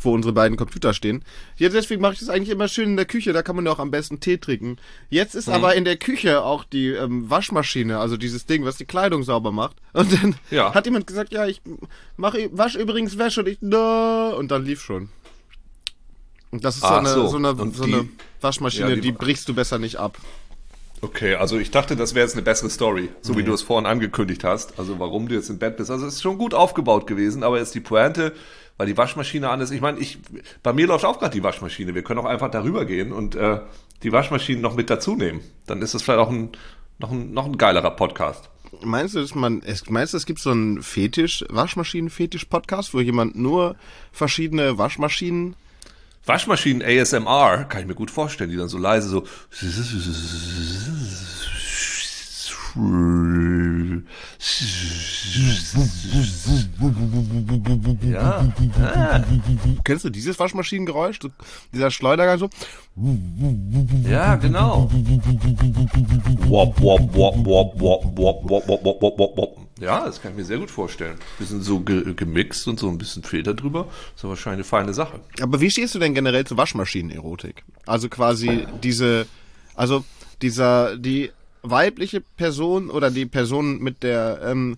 wo 0.00 0.14
unsere 0.14 0.32
beiden 0.32 0.56
Computer 0.56 0.94
stehen. 0.94 1.24
Jetzt 1.56 1.74
deswegen 1.74 2.00
mache 2.00 2.14
ich 2.14 2.20
das 2.20 2.30
eigentlich 2.30 2.48
immer 2.48 2.68
schön 2.68 2.90
in 2.90 2.96
der 2.96 3.04
Küche, 3.04 3.34
da 3.34 3.42
kann 3.42 3.56
man 3.56 3.66
ja 3.66 3.72
auch 3.72 3.78
am 3.78 3.90
besten 3.90 4.18
Tee 4.18 4.38
trinken. 4.38 4.78
Jetzt 5.10 5.34
ist 5.34 5.48
mhm. 5.48 5.54
aber 5.54 5.74
in 5.74 5.84
der 5.84 5.96
Küche 5.96 6.42
auch 6.42 6.64
die 6.64 6.88
ähm, 6.88 7.28
Waschmaschine, 7.28 7.98
also 7.98 8.16
dieses 8.16 8.46
Ding, 8.46 8.64
was 8.64 8.78
die 8.78 8.86
Kleidung 8.86 9.22
sauber 9.22 9.52
macht. 9.52 9.76
Und 9.92 10.10
dann 10.10 10.36
ja. 10.50 10.72
hat 10.72 10.86
jemand 10.86 11.06
gesagt, 11.06 11.32
ja, 11.32 11.46
ich 11.46 11.60
mache 12.16 12.48
wasch 12.52 12.76
übrigens 12.76 13.18
Wäsche 13.18 13.40
und 13.40 13.48
ich, 13.48 13.58
no, 13.60 14.34
und 14.36 14.50
dann 14.50 14.64
lief 14.64 14.82
schon. 14.82 15.08
Und 16.50 16.64
das 16.64 16.76
ist 16.76 16.82
so 16.82 16.88
eine, 16.88 17.08
so. 17.08 17.26
so 17.28 17.36
eine, 17.36 17.54
so 17.72 17.84
eine 17.84 18.08
Waschmaschine, 18.40 18.90
ja, 18.90 18.94
die, 18.94 19.00
die 19.00 19.12
brichst 19.12 19.48
du 19.48 19.54
besser 19.54 19.78
nicht 19.78 19.96
ab. 19.96 20.18
Okay, 21.04 21.34
also 21.34 21.58
ich 21.58 21.70
dachte, 21.70 21.96
das 21.96 22.14
wäre 22.14 22.24
jetzt 22.24 22.32
eine 22.32 22.40
bessere 22.40 22.70
Story, 22.70 23.10
so 23.20 23.32
nee. 23.34 23.40
wie 23.40 23.42
du 23.44 23.52
es 23.52 23.60
vorhin 23.60 23.84
angekündigt 23.84 24.42
hast. 24.42 24.78
Also 24.78 24.98
warum 24.98 25.28
du 25.28 25.34
jetzt 25.34 25.50
im 25.50 25.58
Bett 25.58 25.76
bist. 25.76 25.90
Also 25.90 26.06
es 26.06 26.14
ist 26.14 26.22
schon 26.22 26.38
gut 26.38 26.54
aufgebaut 26.54 27.06
gewesen, 27.06 27.42
aber 27.42 27.58
jetzt 27.58 27.74
die 27.74 27.80
Pointe, 27.80 28.32
weil 28.78 28.86
die 28.86 28.96
Waschmaschine 28.96 29.50
an 29.50 29.60
ist. 29.60 29.70
Ich 29.70 29.82
meine, 29.82 29.98
ich, 29.98 30.18
bei 30.62 30.72
mir 30.72 30.86
läuft 30.86 31.04
auch 31.04 31.18
gerade 31.18 31.34
die 31.34 31.42
Waschmaschine. 31.42 31.94
Wir 31.94 32.02
können 32.02 32.20
auch 32.20 32.24
einfach 32.24 32.50
darüber 32.50 32.86
gehen 32.86 33.12
und 33.12 33.34
äh, 33.34 33.60
die 34.02 34.12
Waschmaschine 34.12 34.62
noch 34.62 34.76
mit 34.76 34.88
dazu 34.88 35.14
nehmen. 35.14 35.42
Dann 35.66 35.82
ist 35.82 35.92
das 35.92 36.02
vielleicht 36.02 36.20
auch 36.20 36.30
ein, 36.30 36.52
noch 36.98 37.12
ein, 37.12 37.34
noch 37.34 37.44
ein 37.44 37.58
geilerer 37.58 37.90
Podcast. 37.90 38.48
Meinst 38.82 39.14
du, 39.14 39.20
dass 39.20 39.34
man, 39.34 39.62
meinst 39.90 40.14
du, 40.14 40.16
es 40.16 40.24
gibt 40.24 40.40
so 40.40 40.52
einen 40.52 40.82
Fetisch, 40.82 41.44
Waschmaschinen-Fetisch-Podcast, 41.50 42.94
wo 42.94 43.00
jemand 43.00 43.36
nur 43.36 43.76
verschiedene 44.10 44.78
Waschmaschinen 44.78 45.54
Waschmaschinen 46.26 46.82
ASMR 46.82 47.64
kann 47.64 47.82
ich 47.82 47.86
mir 47.86 47.94
gut 47.94 48.10
vorstellen, 48.10 48.50
die 48.50 48.56
dann 48.56 48.68
so 48.68 48.78
leise 48.78 49.08
so 49.08 49.24
ja. 58.02 58.44
Ah. 58.82 59.24
Kennst 59.84 60.04
du 60.04 60.10
dieses 60.10 60.38
Waschmaschinengeräusch? 60.38 61.20
Dieser 61.72 61.90
Schleudergang 61.90 62.38
so? 62.38 62.48
Ja, 64.08 64.36
genau. 64.36 64.90
Ja, 69.80 70.04
das 70.04 70.22
kann 70.22 70.32
ich 70.32 70.38
mir 70.38 70.44
sehr 70.44 70.58
gut 70.58 70.70
vorstellen. 70.70 71.16
Bisschen 71.38 71.62
so 71.62 71.80
ge 71.80 72.14
gemixt 72.14 72.68
und 72.68 72.78
so 72.78 72.88
ein 72.88 72.98
bisschen 72.98 73.22
Filter 73.24 73.54
drüber. 73.54 73.88
Das 74.14 74.22
ist 74.22 74.28
wahrscheinlich 74.28 74.58
eine 74.58 74.64
feine 74.64 74.94
Sache. 74.94 75.20
Aber 75.40 75.60
wie 75.60 75.70
stehst 75.70 75.94
du 75.94 75.98
denn 75.98 76.14
generell 76.14 76.46
zu 76.46 76.56
Waschmaschinenerotik? 76.56 77.64
Also 77.86 78.08
quasi 78.08 78.66
diese, 78.82 79.26
also 79.74 80.04
dieser, 80.42 80.96
die 80.96 81.32
weibliche 81.62 82.20
Person 82.20 82.90
oder 82.90 83.10
die 83.10 83.26
Person 83.26 83.78
mit 83.78 84.02
der 84.02 84.40
ähm, 84.44 84.76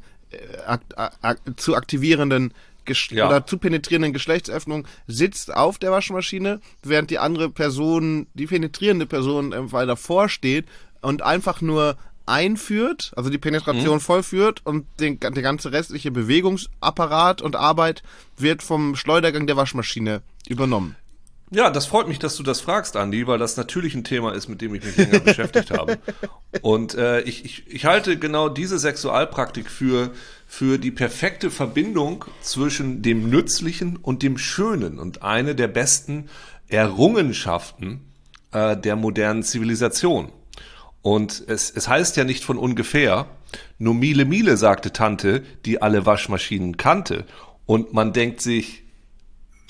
ak 0.67 0.83
ak 0.97 1.39
zu 1.57 1.75
aktivierenden 1.75 2.53
Gesch 2.85 3.11
ja. 3.11 3.27
oder 3.27 3.47
zu 3.47 3.59
penetrierenden 3.59 4.13
Geschlechtsöffnung 4.13 4.87
sitzt 5.07 5.53
auf 5.55 5.79
der 5.79 5.91
Waschmaschine, 5.91 6.61
während 6.83 7.11
die 7.11 7.19
andere 7.19 7.51
Person, 7.51 8.29
die 8.35 8.47
penetrierende 8.47 9.07
Person 9.07 9.53
weil 9.73 9.87
davor 9.87 10.29
steht 10.29 10.67
und 11.03 11.23
einfach 11.23 11.61
nur 11.61 11.97
einführt, 12.27 13.13
also 13.17 13.31
die 13.31 13.39
Penetration 13.39 13.97
mhm. 13.97 14.01
vollführt 14.01 14.61
und 14.65 14.87
den, 15.01 15.19
der 15.21 15.31
ganze 15.31 15.73
restliche 15.73 16.11
Bewegungsapparat 16.11 17.41
und 17.41 17.57
Arbeit 17.57 18.03
wird 18.37 18.63
vom 18.63 18.97
Schleudergang 18.97 19.47
der 19.47 19.57
Waschmaschine 19.57 20.23
übernommen. 20.49 20.97
Ja, 21.53 21.71
das 21.71 21.87
freut 21.87 22.09
mich, 22.09 22.19
dass 22.19 22.37
du 22.37 22.43
das 22.43 22.61
fragst, 22.61 22.97
Andi, 22.97 23.29
weil 23.29 23.39
das 23.39 23.57
natürlich 23.57 23.95
ein 23.95 24.03
Thema 24.03 24.35
ist, 24.35 24.49
mit 24.49 24.61
dem 24.61 24.75
ich 24.75 24.85
mich 24.85 24.97
länger 24.97 25.21
beschäftigt 25.21 25.71
habe. 25.71 25.99
Und 26.61 26.97
äh, 26.97 27.21
ich, 27.21 27.45
ich, 27.45 27.65
ich 27.69 27.85
halte 27.85 28.19
genau 28.19 28.49
diese 28.49 28.81
Sexualpraktik 28.81 29.71
für, 29.71 30.11
für 30.49 30.79
die 30.79 30.91
perfekte 30.91 31.53
Verbindung 31.53 32.25
zwischen 32.41 33.01
dem 33.03 33.31
Nützlichen 33.31 33.97
und 33.97 34.25
dem 34.25 34.39
Schönen 34.39 34.99
und 34.99 35.23
eine 35.23 35.55
der 35.55 35.69
besten 35.69 36.29
Errungenschaften 36.69 38.01
äh, 38.51 38.77
der 38.77 38.97
modernen 38.97 39.45
Zivilisation. 39.45 40.33
Und 41.07 41.45
es, 41.47 41.71
es 41.71 41.87
heißt 41.87 42.17
ja 42.17 42.25
nicht 42.25 42.43
von 42.43 42.59
ungefähr, 42.59 43.27
nur 43.79 43.95
Miele 43.95 44.25
Miele 44.25 44.57
sagte 44.57 44.93
Tante, 44.93 45.45
die 45.65 45.81
alle 45.81 46.05
Waschmaschinen 46.05 46.79
kannte. 46.79 47.27
Und 47.65 47.93
man 47.93 48.13
denkt 48.13 48.41
sich, 48.41 48.83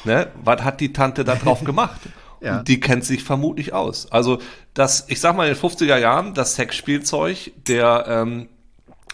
ne, 0.05 0.29
was 0.43 0.63
hat 0.63 0.81
die 0.81 0.95
Tante 0.95 1.25
da 1.25 1.35
drauf 1.35 1.63
gemacht? 1.65 2.01
ja. 2.41 2.61
Und 2.61 2.69
die 2.69 2.81
kennt 2.81 3.05
sich 3.05 3.23
vermutlich 3.23 3.75
aus. 3.75 4.11
Also 4.11 4.39
das, 4.73 5.05
ich 5.09 5.21
sag 5.21 5.37
mal 5.37 5.47
in 5.47 5.53
den 5.53 5.63
50er 5.63 5.99
Jahren, 5.99 6.33
das 6.33 6.55
Sexspielzeug, 6.55 7.53
der, 7.67 8.07
ähm, 8.09 8.49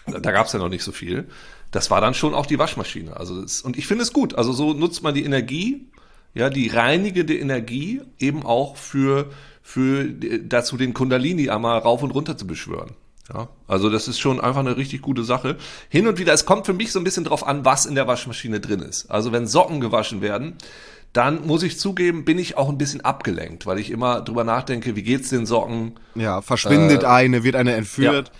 da 0.05 0.31
gab's 0.31 0.53
ja 0.53 0.59
noch 0.59 0.69
nicht 0.69 0.85
so 0.85 0.93
viel, 0.93 1.27
das 1.71 1.91
war 1.91 1.99
dann 1.99 2.13
schon 2.13 2.33
auch 2.33 2.45
die 2.45 2.57
Waschmaschine. 2.57 3.17
Also 3.17 3.41
das, 3.41 3.63
und 3.63 3.75
ich 3.75 3.85
finde 3.85 4.03
es 4.03 4.13
gut. 4.13 4.35
Also 4.35 4.53
so 4.53 4.71
nutzt 4.71 5.03
man 5.03 5.13
die 5.13 5.25
Energie, 5.25 5.89
ja, 6.33 6.49
die 6.49 6.69
reinigende 6.69 7.37
Energie 7.37 7.99
eben 8.17 8.45
auch 8.45 8.77
für 8.77 9.29
für 9.63 10.05
dazu 10.05 10.77
den 10.77 10.93
Kundalini 10.93 11.49
einmal 11.49 11.79
rauf 11.79 12.03
und 12.03 12.11
runter 12.11 12.37
zu 12.37 12.45
beschwören. 12.45 12.91
Ja, 13.33 13.47
also 13.67 13.89
das 13.89 14.09
ist 14.09 14.19
schon 14.19 14.41
einfach 14.41 14.59
eine 14.59 14.75
richtig 14.75 15.01
gute 15.01 15.23
Sache. 15.23 15.57
Hin 15.87 16.07
und 16.07 16.19
wieder, 16.19 16.33
es 16.33 16.45
kommt 16.45 16.65
für 16.65 16.73
mich 16.73 16.91
so 16.91 16.99
ein 16.99 17.05
bisschen 17.05 17.23
drauf 17.23 17.47
an, 17.47 17.63
was 17.63 17.85
in 17.85 17.95
der 17.95 18.05
Waschmaschine 18.05 18.59
drin 18.59 18.81
ist. 18.81 19.09
Also 19.09 19.31
wenn 19.31 19.47
Socken 19.47 19.79
gewaschen 19.79 20.21
werden, 20.21 20.57
dann 21.13 21.45
muss 21.47 21.63
ich 21.63 21.79
zugeben, 21.79 22.25
bin 22.25 22.37
ich 22.37 22.57
auch 22.57 22.69
ein 22.69 22.77
bisschen 22.77 23.01
abgelenkt, 23.01 23.65
weil 23.65 23.79
ich 23.79 23.91
immer 23.91 24.21
drüber 24.21 24.43
nachdenke, 24.43 24.95
wie 24.95 25.03
geht's 25.03 25.29
den 25.29 25.45
Socken? 25.45 25.93
Ja, 26.15 26.41
verschwindet 26.41 27.03
äh, 27.03 27.07
eine, 27.07 27.43
wird 27.43 27.55
eine 27.55 27.73
entführt. 27.73 28.27
Ja. 28.27 28.33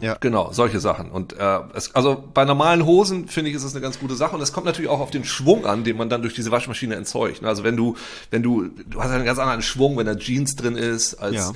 Ja. 0.00 0.16
Genau, 0.18 0.50
solche 0.52 0.80
Sachen. 0.80 1.10
Und 1.10 1.34
äh, 1.34 1.60
es, 1.72 1.94
also 1.94 2.22
bei 2.34 2.44
normalen 2.44 2.84
Hosen 2.84 3.28
finde 3.28 3.50
ich, 3.50 3.56
ist 3.56 3.62
es 3.62 3.74
eine 3.74 3.80
ganz 3.80 4.00
gute 4.00 4.16
Sache. 4.16 4.34
Und 4.34 4.42
es 4.42 4.52
kommt 4.52 4.66
natürlich 4.66 4.90
auch 4.90 5.00
auf 5.00 5.10
den 5.10 5.24
Schwung 5.24 5.66
an, 5.66 5.84
den 5.84 5.96
man 5.96 6.08
dann 6.08 6.22
durch 6.22 6.34
diese 6.34 6.50
Waschmaschine 6.50 6.96
entzeugt. 6.96 7.44
Also 7.44 7.62
wenn 7.62 7.76
du, 7.76 7.96
wenn 8.30 8.42
du, 8.42 8.68
du 8.86 9.00
hast 9.00 9.10
einen 9.10 9.24
ganz 9.24 9.38
anderen 9.38 9.62
Schwung, 9.62 9.96
wenn 9.96 10.06
da 10.06 10.16
Jeans 10.16 10.56
drin 10.56 10.76
ist, 10.76 11.14
als 11.14 11.36
ja. 11.36 11.52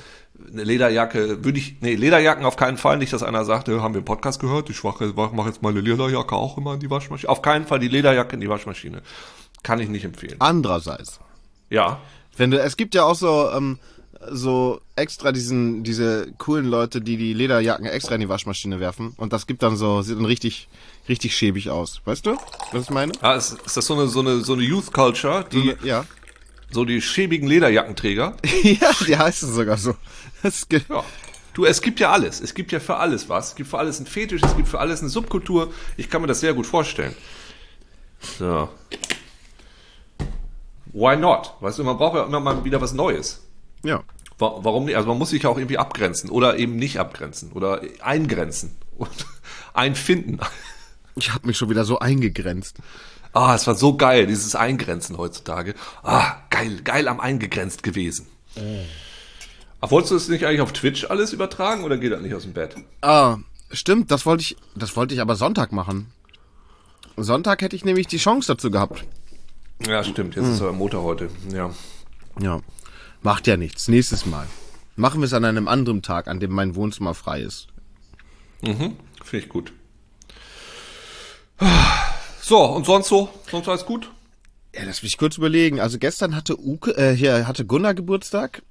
eine 0.51 0.63
Lederjacke, 0.63 1.43
würde 1.43 1.59
ich, 1.59 1.81
nee, 1.81 1.95
Lederjacken 1.95 2.45
auf 2.45 2.55
keinen 2.55 2.77
Fall, 2.77 2.97
nicht, 2.97 3.11
dass 3.11 3.23
einer 3.23 3.43
sagt, 3.43 3.67
haben 3.67 3.93
wir 3.93 3.99
im 3.99 4.05
Podcast 4.05 4.39
gehört, 4.39 4.69
ich 4.69 4.83
mache 4.83 5.13
mach 5.15 5.45
jetzt 5.45 5.61
meine 5.61 5.81
Lederjacke 5.81 6.35
auch 6.35 6.57
immer 6.57 6.75
in 6.75 6.79
die 6.79 6.89
Waschmaschine. 6.89 7.29
Auf 7.29 7.41
keinen 7.41 7.67
Fall 7.67 7.79
die 7.79 7.89
Lederjacke 7.89 8.35
in 8.35 8.41
die 8.41 8.49
Waschmaschine. 8.49 9.01
Kann 9.63 9.81
ich 9.81 9.89
nicht 9.89 10.05
empfehlen. 10.05 10.37
Andererseits. 10.39 11.19
Ja. 11.69 11.99
Wenn 12.37 12.51
du, 12.51 12.61
es 12.61 12.77
gibt 12.77 12.95
ja 12.95 13.03
auch 13.03 13.15
so, 13.15 13.49
ähm, 13.51 13.79
so 14.31 14.81
extra 14.95 15.31
diesen, 15.31 15.83
diese 15.83 16.31
coolen 16.37 16.65
Leute, 16.65 17.01
die 17.01 17.17
die 17.17 17.33
Lederjacken 17.33 17.85
extra 17.85 18.15
in 18.15 18.21
die 18.21 18.29
Waschmaschine 18.29 18.79
werfen. 18.79 19.13
Und 19.17 19.33
das 19.33 19.47
gibt 19.47 19.63
dann 19.63 19.77
so, 19.77 20.01
sieht 20.01 20.17
dann 20.17 20.25
richtig, 20.25 20.67
richtig 21.07 21.35
schäbig 21.35 21.69
aus. 21.69 22.01
Weißt 22.05 22.25
du, 22.25 22.37
was 22.71 22.83
ich 22.83 22.89
meine? 22.89 23.13
Ah, 23.21 23.33
ist, 23.33 23.57
ist 23.65 23.77
das 23.77 23.85
so 23.85 23.93
eine, 23.93 24.07
so 24.07 24.19
eine, 24.19 24.41
so 24.41 24.53
eine 24.53 24.63
Youth 24.63 24.91
Culture, 24.91 25.45
die, 25.51 25.57
so 25.57 25.61
eine, 25.61 25.77
ja. 25.87 26.05
so 26.71 26.85
die 26.85 27.01
schäbigen 27.01 27.47
Lederjackenträger? 27.47 28.35
ja, 28.63 28.91
die 29.07 29.17
heißen 29.17 29.53
sogar 29.53 29.77
so. 29.77 29.95
Das 30.43 30.65
ja. 30.71 31.03
Du, 31.53 31.65
es 31.65 31.81
gibt 31.81 31.99
ja 31.99 32.11
alles. 32.11 32.39
Es 32.39 32.53
gibt 32.53 32.71
ja 32.71 32.79
für 32.79 32.97
alles 32.97 33.27
was. 33.27 33.49
Es 33.49 33.55
gibt 33.55 33.69
für 33.69 33.77
alles 33.77 33.99
ein 33.99 34.05
Fetisch, 34.05 34.41
es 34.43 34.55
gibt 34.55 34.67
für 34.67 34.79
alles 34.79 35.01
eine 35.01 35.09
Subkultur. 35.09 35.73
Ich 35.97 36.09
kann 36.09 36.21
mir 36.21 36.27
das 36.27 36.39
sehr 36.39 36.53
gut 36.53 36.65
vorstellen. 36.65 37.15
So. 38.37 38.69
Why 40.93 41.15
not? 41.15 41.53
Weißt 41.59 41.79
du, 41.79 41.83
man 41.83 41.97
braucht 41.97 42.15
ja 42.15 42.25
immer 42.25 42.39
mal 42.39 42.63
wieder 42.63 42.81
was 42.81 42.93
Neues. 42.93 43.41
Ja. 43.83 44.03
Warum 44.37 44.85
nicht? 44.85 44.95
Also 44.95 45.09
man 45.09 45.17
muss 45.17 45.31
sich 45.31 45.43
ja 45.43 45.49
auch 45.49 45.57
irgendwie 45.57 45.77
abgrenzen 45.77 46.29
oder 46.29 46.57
eben 46.57 46.77
nicht 46.77 46.99
abgrenzen 46.99 47.51
oder 47.51 47.81
eingrenzen 48.01 48.75
und 48.97 49.09
einfinden. 49.73 50.39
Ich 51.15 51.33
habe 51.33 51.47
mich 51.47 51.57
schon 51.57 51.69
wieder 51.69 51.83
so 51.83 51.99
eingegrenzt. 51.99 52.77
Ah, 53.33 53.53
es 53.53 53.67
war 53.67 53.75
so 53.75 53.95
geil, 53.95 54.25
dieses 54.27 54.55
Eingrenzen 54.55 55.17
heutzutage. 55.17 55.75
Ah, 56.03 56.37
geil, 56.49 56.81
geil 56.83 57.07
am 57.07 57.19
eingegrenzt 57.19 57.83
gewesen. 57.83 58.27
Äh. 58.55 58.85
Ach, 59.81 59.91
wolltest 59.91 60.11
du 60.11 60.15
es 60.15 60.29
nicht 60.29 60.45
eigentlich 60.45 60.61
auf 60.61 60.73
Twitch 60.73 61.05
alles 61.09 61.31
übertragen 61.31 61.83
oder 61.83 61.97
geht 61.97 62.11
das 62.11 62.21
nicht 62.21 62.33
aus 62.33 62.43
dem 62.43 62.53
Bett? 62.53 62.75
Ah, 63.01 63.37
stimmt, 63.71 64.11
das 64.11 64.25
wollte 64.25 64.43
ich, 64.43 64.57
das 64.75 64.95
wollte 64.95 65.13
ich 65.13 65.21
aber 65.21 65.35
Sonntag 65.35 65.71
machen. 65.71 66.11
Sonntag 67.15 67.61
hätte 67.61 67.75
ich 67.75 67.85
nämlich 67.85 68.07
die 68.07 68.17
Chance 68.17 68.53
dazu 68.53 68.71
gehabt. 68.71 69.05
Ja, 69.85 70.03
stimmt, 70.03 70.35
jetzt 70.35 70.45
hm. 70.45 70.53
ist 70.53 70.61
aber 70.61 70.73
Motor 70.73 71.03
heute, 71.03 71.29
ja. 71.53 71.71
Ja. 72.39 72.59
Macht 73.21 73.47
ja 73.47 73.57
nichts. 73.57 73.87
Nächstes 73.87 74.25
Mal. 74.25 74.47
Machen 74.95 75.21
wir 75.21 75.25
es 75.25 75.33
an 75.33 75.45
einem 75.45 75.67
anderen 75.67 76.01
Tag, 76.01 76.27
an 76.27 76.39
dem 76.39 76.51
mein 76.51 76.75
Wohnzimmer 76.75 77.13
frei 77.13 77.41
ist. 77.41 77.67
Mhm. 78.61 78.97
Finde 79.23 79.45
ich 79.45 79.49
gut. 79.49 79.73
So, 82.41 82.63
und 82.63 82.85
sonst 82.85 83.09
so? 83.09 83.29
Sonst 83.49 83.67
alles 83.67 83.85
gut? 83.85 84.11
Ja, 84.73 84.83
lass 84.85 85.03
mich 85.03 85.17
kurz 85.17 85.37
überlegen. 85.37 85.79
Also 85.79 85.99
gestern 85.99 86.35
hatte 86.35 86.59
Uke, 86.59 86.95
äh, 86.97 87.15
hier 87.15 87.47
hatte 87.47 87.65
Gunnar 87.65 87.93
Geburtstag. 87.93 88.63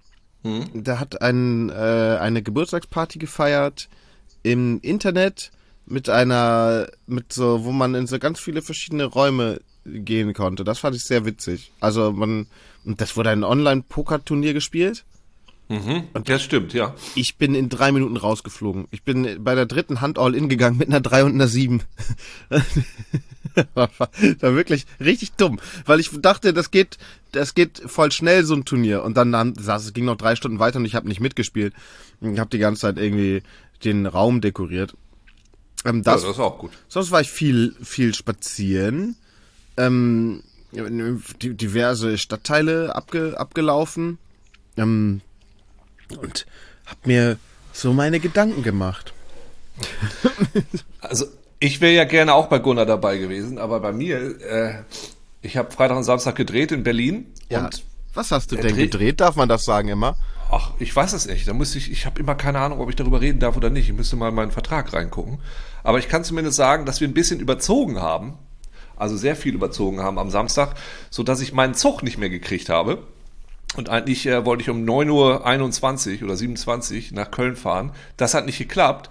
Mhm. 0.43 0.85
Der 0.85 1.00
hat 1.00 1.21
ein, 1.23 1.71
äh, 1.71 2.19
eine 2.21 2.43
Geburtstagsparty 2.43 3.19
gefeiert 3.19 3.88
im 4.43 4.81
Internet 4.81 5.50
mit 5.87 6.09
einer, 6.09 6.88
mit 7.07 7.33
so, 7.33 7.64
wo 7.64 7.73
man 7.73 7.95
in 7.95 8.07
so 8.07 8.19
ganz 8.19 8.40
viele 8.40 8.62
verschiedene 8.62 9.05
Räume 9.05 9.61
gehen 9.92 10.35
konnte. 10.35 10.64
Das 10.64 10.78
fand 10.78 10.97
ich 10.97 11.04
sehr 11.04 11.25
witzig. 11.25 11.73
Also 11.80 12.12
man, 12.12 12.47
das 12.85 13.16
wurde 13.16 13.30
ein 13.30 13.45
Online-Poker-Turnier 13.45 14.54
gespielt. 14.54 15.04
Mhm, 15.68 16.04
und 16.14 16.28
das 16.30 16.42
stimmt, 16.42 16.73
ja. 16.73 16.95
Ich 17.14 17.37
bin 17.37 17.54
in 17.54 17.68
drei 17.68 17.92
Minuten 17.92 18.16
rausgeflogen. 18.16 18.88
Ich 18.90 19.02
bin 19.02 19.45
bei 19.45 19.54
der 19.54 19.66
dritten 19.66 20.00
Hand 20.00 20.18
All-In 20.18 20.49
gegangen 20.49 20.78
mit 20.78 20.88
einer 20.88 21.02
3 21.02 21.25
und 21.25 21.35
einer 21.35 21.47
7. 21.47 21.83
war, 23.75 23.90
war 24.40 24.54
wirklich 24.54 24.87
richtig 24.99 25.33
dumm, 25.33 25.61
weil 25.85 26.00
ich 26.00 26.11
dachte, 26.21 26.54
das 26.54 26.71
geht, 26.71 26.97
das 27.33 27.54
geht 27.54 27.83
voll 27.85 28.12
schnell 28.12 28.45
so 28.45 28.54
ein 28.54 28.64
Turnier 28.64 29.02
und 29.02 29.16
dann, 29.16 29.30
dann 29.30 29.54
saß 29.54 29.85
es 29.85 29.92
ging 29.92 30.07
noch 30.07 30.16
drei 30.16 30.37
Stunden 30.37 30.59
weiter 30.59 30.78
und 30.78 30.87
ich 30.87 30.95
habe 30.95 31.09
nicht 31.09 31.21
mitgespielt. 31.21 31.75
Ich 32.23 32.38
habe 32.38 32.50
die 32.50 32.59
ganze 32.59 32.83
Zeit 32.83 32.99
irgendwie 32.99 33.42
den 33.85 34.07
Raum 34.07 34.40
dekoriert. 34.40 34.95
Ähm, 35.85 36.02
das, 36.02 36.23
ja, 36.23 36.28
das 36.28 36.37
ist 36.37 36.42
auch 36.42 36.59
gut. 36.59 36.73
Sonst 36.88 37.11
war 37.11 37.21
ich 37.21 37.30
viel, 37.30 37.76
viel 37.83 38.14
spazieren. 38.14 39.16
Ähm, 39.78 40.42
diverse 40.73 42.18
Stadtteile 42.18 42.94
abge, 42.94 43.38
abgelaufen 43.38 44.18
ähm, 44.76 45.23
und 46.20 46.47
hab 46.87 47.06
mir 47.06 47.38
so 47.73 47.92
meine 47.92 48.20
Gedanken 48.20 48.62
gemacht. 48.62 49.14
also 51.00 51.26
ich 51.61 51.80
wäre 51.80 51.94
ja 51.94 52.04
gerne 52.04 52.35
auch 52.35 52.49
bei 52.49 52.58
Gunnar 52.58 52.87
dabei 52.87 53.18
gewesen, 53.18 53.58
aber 53.58 53.80
bei 53.80 53.92
mir, 53.92 54.40
äh, 54.40 54.75
ich 55.42 55.56
habe 55.56 55.70
Freitag 55.70 55.97
und 55.97 56.04
Samstag 56.04 56.37
gedreht 56.37 56.73
in 56.73 56.82
Berlin. 56.82 57.26
Ja, 57.49 57.70
was 58.14 58.30
hast 58.32 58.52
du 58.52 58.56
denn 58.56 58.76
gedreht? 58.76 59.20
Darf 59.20 59.37
man 59.37 59.49
das 59.49 59.64
sagen 59.64 59.88
immer? 59.88 60.16
Ach, 60.50 60.73
ich 60.78 60.94
weiß 60.94 61.12
es 61.12 61.26
nicht. 61.26 61.47
Da 61.47 61.52
muss 61.52 61.75
ich, 61.75 61.90
ich 61.90 62.06
habe 62.06 62.18
immer 62.20 62.35
keine 62.35 62.58
Ahnung, 62.58 62.80
ob 62.80 62.88
ich 62.88 62.97
darüber 62.97 63.20
reden 63.20 63.38
darf 63.38 63.56
oder 63.56 63.70
nicht. 63.70 63.88
Ich 63.88 63.94
müsste 63.94 64.16
mal 64.16 64.30
in 64.30 64.35
meinen 64.35 64.50
Vertrag 64.50 64.92
reingucken. 64.92 65.38
Aber 65.85 65.99
ich 65.99 66.08
kann 66.08 66.25
zumindest 66.25 66.56
sagen, 66.56 66.87
dass 66.87 67.00
wir 67.00 67.08
ein 67.08 67.14
bisschen 67.14 67.38
überzogen 67.38 68.00
haben 68.00 68.38
also 68.99 69.17
sehr 69.17 69.37
viel 69.37 69.55
überzogen 69.55 70.00
haben 70.00 70.19
am 70.19 70.31
Samstag, 70.31 70.75
so 71.11 71.23
dass 71.23 71.40
ich 71.40 71.52
meinen 71.52 71.75
Zug 71.75 72.02
nicht 72.02 72.19
mehr 72.19 72.31
gekriegt 72.31 72.69
habe. 72.69 73.02
Und 73.76 73.90
eigentlich 73.90 74.26
äh, 74.26 74.45
wollte 74.45 74.62
ich 74.62 74.71
um 74.71 74.85
9.21 74.85 76.19
Uhr 76.19 76.25
oder 76.25 76.37
27 76.37 77.12
nach 77.12 77.31
Köln 77.31 77.57
fahren. 77.57 77.93
Das 78.17 78.35
hat 78.35 78.47
nicht 78.47 78.59
geklappt. 78.59 79.11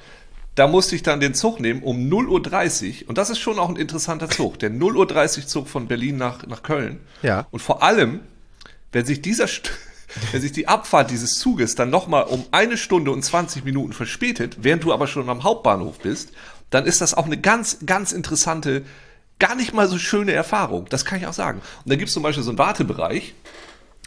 Da 0.56 0.68
musste 0.68 0.96
ich 0.96 1.04
dann 1.04 1.20
den 1.20 1.36
Zug 1.36 1.60
nehmen 1.60 1.84
um 1.84 2.10
0.30 2.10 3.04
Uhr. 3.04 3.10
Und 3.10 3.20
das 3.20 3.30
ist 3.30 3.38
schon 3.38 3.60
auch 3.60 3.70
ein 3.70 3.76
interessanter 3.76 4.28
Zug. 4.30 4.58
Der 4.58 4.72
0.30 4.72 5.42
Uhr 5.42 5.48
Zug 5.48 5.68
von 5.68 5.88
Berlin 5.88 6.18
nach, 6.18 6.48
nach 6.48 6.64
Köln. 6.64 7.00
Ja. 7.22 7.46
Und 7.52 7.60
vor 7.60 7.84
allem, 7.84 8.22
wenn 8.92 9.06
sich 9.06 9.22
dieser, 9.22 9.48
wenn 10.32 10.42
sich 10.42 10.54
die 10.54 10.68
Abfahrt 10.68 11.12
dieses 11.12 11.36
Zuges 11.36 11.76
dann 11.76 11.92
nochmal 11.92 12.24
um 12.24 12.44
eine 12.50 12.78
Stunde 12.78 13.12
und 13.12 13.22
20 13.22 13.64
Minuten 13.64 13.94
verspätet, 13.94 14.58
während 14.62 14.84
du 14.84 14.92
aber 14.92 15.06
schon 15.06 15.30
am 15.30 15.44
Hauptbahnhof 15.44 16.00
bist, 16.00 16.32
dann 16.72 16.86
ist 16.86 17.02
das 17.02 17.14
auch 17.14 17.28
eine 17.28 17.38
ganz, 17.38 17.78
ganz 17.86 18.12
interessante 18.12 18.84
gar 19.40 19.56
nicht 19.56 19.74
mal 19.74 19.88
so 19.88 19.98
schöne 19.98 20.34
Erfahrung. 20.34 20.88
Das 20.90 21.06
kann 21.06 21.20
ich 21.20 21.28
auch 21.28 21.34
sagen. 21.34 21.62
Und 21.84 21.90
da 21.92 21.96
gibt 21.96 22.08
es 22.08 22.14
zum 22.14 22.24
Beispiel 22.24 22.44
so 22.44 22.52
einen 22.52 22.58
Wartebereich, 22.58 23.34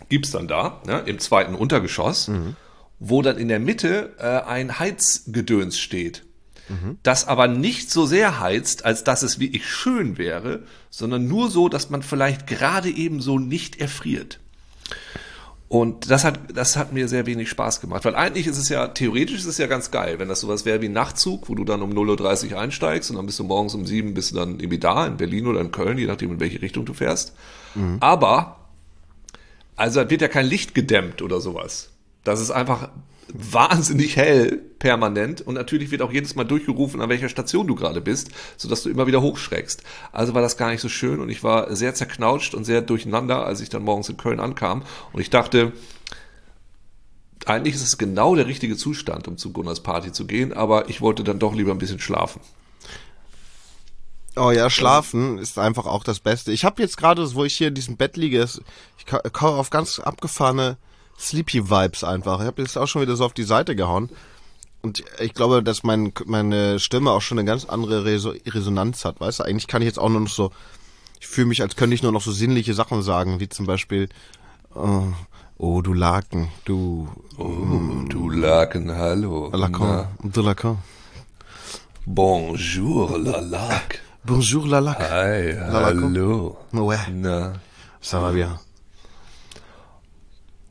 gibt 0.08 0.26
es 0.26 0.32
dann 0.32 0.48
da, 0.48 0.80
ne, 0.86 1.02
im 1.06 1.18
zweiten 1.18 1.54
Untergeschoss, 1.54 2.28
mhm. 2.28 2.56
wo 2.98 3.22
dann 3.22 3.38
in 3.38 3.48
der 3.48 3.60
Mitte 3.60 4.14
äh, 4.18 4.48
ein 4.48 4.78
Heizgedöns 4.78 5.78
steht. 5.78 6.24
Das 7.02 7.26
aber 7.26 7.48
nicht 7.48 7.90
so 7.90 8.06
sehr 8.06 8.38
heizt, 8.38 8.84
als 8.84 9.02
dass 9.02 9.22
es 9.22 9.40
wirklich 9.40 9.68
schön 9.68 10.18
wäre, 10.18 10.62
sondern 10.88 11.26
nur 11.26 11.50
so, 11.50 11.68
dass 11.68 11.90
man 11.90 12.02
vielleicht 12.02 12.46
gerade 12.46 12.88
eben 12.88 13.20
so 13.20 13.38
nicht 13.38 13.80
erfriert. 13.80 14.38
Und 15.70 16.10
das 16.10 16.24
hat, 16.24 16.40
das 16.52 16.76
hat 16.76 16.92
mir 16.92 17.06
sehr 17.06 17.26
wenig 17.26 17.48
Spaß 17.48 17.80
gemacht, 17.80 18.04
weil 18.04 18.16
eigentlich 18.16 18.48
ist 18.48 18.58
es 18.58 18.68
ja, 18.70 18.88
theoretisch 18.88 19.38
ist 19.38 19.46
es 19.46 19.56
ja 19.56 19.68
ganz 19.68 19.92
geil, 19.92 20.18
wenn 20.18 20.28
das 20.28 20.40
sowas 20.40 20.64
wäre 20.64 20.80
wie 20.82 20.88
ein 20.88 20.92
Nachtzug, 20.92 21.48
wo 21.48 21.54
du 21.54 21.62
dann 21.62 21.80
um 21.80 21.92
0.30 21.92 22.50
Uhr 22.50 22.58
einsteigst 22.58 23.08
und 23.08 23.18
dann 23.18 23.26
bist 23.26 23.38
du 23.38 23.44
morgens 23.44 23.76
um 23.76 23.86
7 23.86 24.12
bist 24.12 24.32
du 24.32 24.34
dann 24.34 24.58
irgendwie 24.58 24.80
da, 24.80 25.06
in 25.06 25.16
Berlin 25.16 25.46
oder 25.46 25.60
in 25.60 25.70
Köln, 25.70 25.96
je 25.96 26.06
nachdem 26.06 26.32
in 26.32 26.40
welche 26.40 26.60
Richtung 26.60 26.86
du 26.86 26.92
fährst. 26.92 27.36
Mhm. 27.76 27.98
Aber, 28.00 28.56
also 29.76 30.02
da 30.02 30.10
wird 30.10 30.22
ja 30.22 30.26
kein 30.26 30.46
Licht 30.46 30.74
gedämmt 30.74 31.22
oder 31.22 31.40
sowas. 31.40 31.90
Das 32.24 32.40
ist 32.40 32.50
einfach 32.50 32.88
wahnsinnig 33.34 34.16
hell 34.16 34.60
permanent 34.78 35.40
und 35.42 35.54
natürlich 35.54 35.90
wird 35.90 36.02
auch 36.02 36.12
jedes 36.12 36.34
Mal 36.34 36.44
durchgerufen, 36.44 37.00
an 37.00 37.08
welcher 37.08 37.28
Station 37.28 37.66
du 37.66 37.74
gerade 37.74 38.00
bist, 38.00 38.30
sodass 38.56 38.82
du 38.82 38.90
immer 38.90 39.06
wieder 39.06 39.22
hochschreckst. 39.22 39.82
Also 40.12 40.34
war 40.34 40.42
das 40.42 40.56
gar 40.56 40.70
nicht 40.70 40.80
so 40.80 40.88
schön 40.88 41.20
und 41.20 41.28
ich 41.28 41.42
war 41.42 41.74
sehr 41.74 41.94
zerknautscht 41.94 42.54
und 42.54 42.64
sehr 42.64 42.82
durcheinander, 42.82 43.44
als 43.44 43.60
ich 43.60 43.68
dann 43.68 43.82
morgens 43.82 44.08
in 44.08 44.16
Köln 44.16 44.40
ankam 44.40 44.82
und 45.12 45.20
ich 45.20 45.30
dachte, 45.30 45.72
eigentlich 47.46 47.74
ist 47.74 47.82
es 47.82 47.98
genau 47.98 48.34
der 48.34 48.46
richtige 48.46 48.76
Zustand, 48.76 49.28
um 49.28 49.38
zu 49.38 49.52
Gunnars 49.52 49.80
Party 49.80 50.12
zu 50.12 50.26
gehen, 50.26 50.52
aber 50.52 50.88
ich 50.88 51.00
wollte 51.00 51.24
dann 51.24 51.38
doch 51.38 51.54
lieber 51.54 51.72
ein 51.72 51.78
bisschen 51.78 52.00
schlafen. 52.00 52.40
Oh 54.36 54.50
ja, 54.52 54.70
schlafen 54.70 55.38
ist 55.38 55.58
einfach 55.58 55.86
auch 55.86 56.04
das 56.04 56.20
Beste. 56.20 56.52
Ich 56.52 56.64
habe 56.64 56.80
jetzt 56.80 56.96
gerade, 56.96 57.34
wo 57.34 57.44
ich 57.44 57.56
hier 57.56 57.68
in 57.68 57.74
diesem 57.74 57.96
Bett 57.96 58.16
liege, 58.16 58.46
ich 58.98 59.06
komme 59.32 59.56
auf 59.56 59.70
ganz 59.70 59.98
abgefahrene 59.98 60.76
Sleepy 61.20 61.70
Vibes 61.70 62.02
einfach. 62.02 62.40
Ich 62.40 62.46
habe 62.46 62.62
jetzt 62.62 62.76
auch 62.78 62.86
schon 62.86 63.02
wieder 63.02 63.14
so 63.16 63.24
auf 63.24 63.34
die 63.34 63.44
Seite 63.44 63.76
gehauen. 63.76 64.08
Und 64.82 65.04
ich 65.20 65.34
glaube, 65.34 65.62
dass 65.62 65.82
mein, 65.82 66.12
meine 66.24 66.78
Stimme 66.78 67.10
auch 67.10 67.20
schon 67.20 67.38
eine 67.38 67.46
ganz 67.46 67.66
andere 67.66 68.04
Resonanz 68.06 69.04
hat, 69.04 69.20
weißt 69.20 69.40
du? 69.40 69.44
Eigentlich 69.44 69.66
kann 69.66 69.82
ich 69.82 69.86
jetzt 69.86 69.98
auch 69.98 70.08
nur 70.08 70.20
noch 70.20 70.30
so, 70.30 70.52
ich 71.20 71.26
fühle 71.26 71.48
mich, 71.48 71.60
als 71.60 71.76
könnte 71.76 71.94
ich 71.94 72.02
nur 72.02 72.12
noch 72.12 72.22
so 72.22 72.32
sinnliche 72.32 72.72
Sachen 72.72 73.02
sagen, 73.02 73.40
wie 73.40 73.48
zum 73.50 73.66
Beispiel, 73.66 74.08
oh, 74.74 75.02
oh 75.58 75.82
du 75.82 75.92
Laken, 75.92 76.48
du... 76.64 77.08
Oh, 77.36 77.44
mm, 77.44 78.08
du 78.08 78.30
Laken, 78.30 78.90
hallo. 78.90 79.50
Lacan, 79.52 80.08
de 80.22 80.42
Lacan. 80.42 80.78
Bonjour, 82.06 83.18
la 83.18 83.40
lac. 83.40 84.00
Bonjour, 84.24 84.66
la 84.66 84.80
lac. 84.80 84.98
Hi, 85.10 85.52
la 85.52 85.84
hallo. 85.84 86.56
Ouais. 86.72 86.98
Na. 87.12 87.52
Ça 88.00 88.18
va 88.18 88.32
bien. 88.32 88.58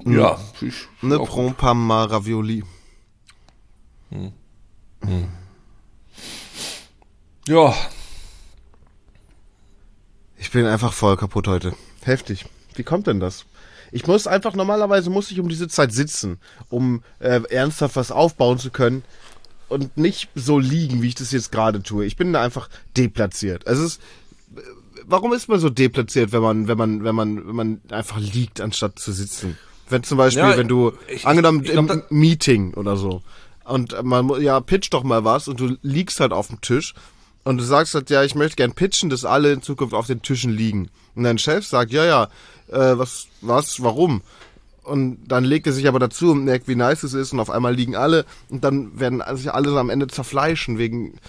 Ja. 0.05 0.39
Ich, 0.61 0.87
ne 1.01 1.19
prends 1.19 1.55
pas 1.57 1.73
ma 1.73 2.05
ravioli. 2.05 2.63
Hm. 4.09 4.31
Hm. 5.03 5.27
Ja. 7.47 7.75
Ich 10.37 10.51
bin 10.51 10.65
einfach 10.65 10.93
voll 10.93 11.17
kaputt 11.17 11.47
heute. 11.47 11.75
Heftig. 12.03 12.45
Wie 12.75 12.83
kommt 12.83 13.07
denn 13.07 13.19
das? 13.19 13.45
Ich 13.91 14.07
muss 14.07 14.27
einfach, 14.27 14.53
normalerweise 14.53 15.09
muss 15.09 15.31
ich 15.31 15.39
um 15.39 15.49
diese 15.49 15.67
Zeit 15.67 15.91
sitzen, 15.91 16.39
um 16.69 17.03
äh, 17.19 17.41
ernsthaft 17.49 17.95
was 17.95 18.11
aufbauen 18.11 18.59
zu 18.59 18.69
können 18.71 19.03
und 19.67 19.97
nicht 19.97 20.29
so 20.35 20.59
liegen, 20.59 21.01
wie 21.01 21.07
ich 21.07 21.15
das 21.15 21.31
jetzt 21.31 21.51
gerade 21.51 21.81
tue. 21.81 22.05
Ich 22.05 22.15
bin 22.15 22.33
da 22.33 22.41
einfach 22.41 22.69
deplatziert. 22.95 23.65
Es 23.65 23.79
ist, 23.79 24.01
warum 25.05 25.33
ist 25.33 25.49
man 25.49 25.59
so 25.59 25.69
deplatziert, 25.69 26.31
wenn 26.31 26.41
man, 26.41 26.67
wenn 26.67 26.77
man, 26.77 27.03
wenn 27.03 27.15
man, 27.15 27.47
wenn 27.47 27.55
man 27.55 27.81
einfach 27.89 28.19
liegt, 28.19 28.61
anstatt 28.61 28.99
zu 28.99 29.11
sitzen? 29.11 29.57
Wenn 29.89 30.03
zum 30.03 30.17
Beispiel, 30.17 30.43
ja, 30.43 30.57
wenn 30.57 30.67
du, 30.67 30.93
ich, 31.07 31.25
angenommen 31.25 31.63
ich, 31.63 31.69
ich 31.69 31.73
glaub, 31.73 31.89
im 31.89 32.03
Meeting 32.09 32.73
oder 32.75 32.95
so, 32.95 33.21
und 33.65 34.01
man, 34.03 34.29
ja, 34.41 34.59
pitch 34.59 34.89
doch 34.91 35.03
mal 35.03 35.23
was 35.23 35.47
und 35.47 35.59
du 35.59 35.77
liegst 35.81 36.19
halt 36.19 36.31
auf 36.31 36.47
dem 36.47 36.61
Tisch 36.61 36.93
und 37.43 37.57
du 37.57 37.63
sagst 37.63 37.93
halt, 37.93 38.09
ja, 38.09 38.23
ich 38.23 38.35
möchte 38.35 38.55
gern 38.57 38.73
pitchen, 38.73 39.09
dass 39.09 39.25
alle 39.25 39.53
in 39.53 39.61
Zukunft 39.61 39.93
auf 39.93 40.07
den 40.07 40.21
Tischen 40.21 40.51
liegen. 40.51 40.89
Und 41.15 41.23
dein 41.23 41.37
Chef 41.37 41.65
sagt, 41.65 41.91
ja, 41.91 42.05
ja, 42.05 42.23
äh, 42.67 42.97
was, 42.97 43.27
was, 43.41 43.81
warum? 43.81 44.21
Und 44.83 45.27
dann 45.27 45.43
legt 45.43 45.67
er 45.67 45.73
sich 45.73 45.87
aber 45.87 45.99
dazu 45.99 46.31
und 46.31 46.45
merkt, 46.45 46.67
wie 46.67 46.75
nice 46.75 47.03
es 47.03 47.13
ist 47.13 47.31
und 47.31 47.39
auf 47.39 47.51
einmal 47.51 47.75
liegen 47.75 47.95
alle 47.95 48.25
und 48.49 48.63
dann 48.63 48.99
werden 48.99 49.21
sich 49.35 49.53
alle 49.53 49.77
am 49.79 49.91
Ende 49.91 50.07
zerfleischen 50.07 50.79
wegen 50.79 51.19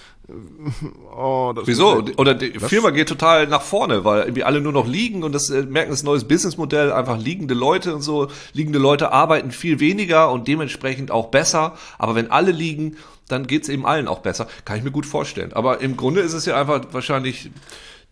Oh, 1.16 1.52
Wieso? 1.64 2.04
Oder 2.16 2.34
die 2.34 2.60
Was? 2.60 2.68
Firma 2.68 2.90
geht 2.90 3.08
total 3.08 3.46
nach 3.46 3.62
vorne, 3.62 4.04
weil 4.04 4.22
irgendwie 4.22 4.44
alle 4.44 4.60
nur 4.60 4.72
noch 4.72 4.86
liegen 4.86 5.22
und 5.22 5.32
das 5.32 5.50
äh, 5.50 5.62
merken 5.62 5.90
das 5.90 6.02
neues 6.02 6.24
Businessmodell, 6.24 6.92
einfach 6.92 7.18
liegende 7.18 7.54
Leute 7.54 7.94
und 7.94 8.02
so. 8.02 8.28
Liegende 8.52 8.78
Leute 8.78 9.12
arbeiten 9.12 9.50
viel 9.50 9.80
weniger 9.80 10.30
und 10.30 10.48
dementsprechend 10.48 11.10
auch 11.10 11.26
besser. 11.26 11.76
Aber 11.98 12.14
wenn 12.14 12.30
alle 12.30 12.52
liegen, 12.52 12.96
dann 13.28 13.46
geht's 13.46 13.68
eben 13.68 13.86
allen 13.86 14.08
auch 14.08 14.20
besser. 14.20 14.46
Kann 14.64 14.78
ich 14.78 14.84
mir 14.84 14.90
gut 14.90 15.06
vorstellen. 15.06 15.52
Aber 15.52 15.80
im 15.80 15.96
Grunde 15.96 16.20
ist 16.20 16.32
es 16.32 16.46
ja 16.46 16.58
einfach 16.60 16.80
wahrscheinlich, 16.92 17.50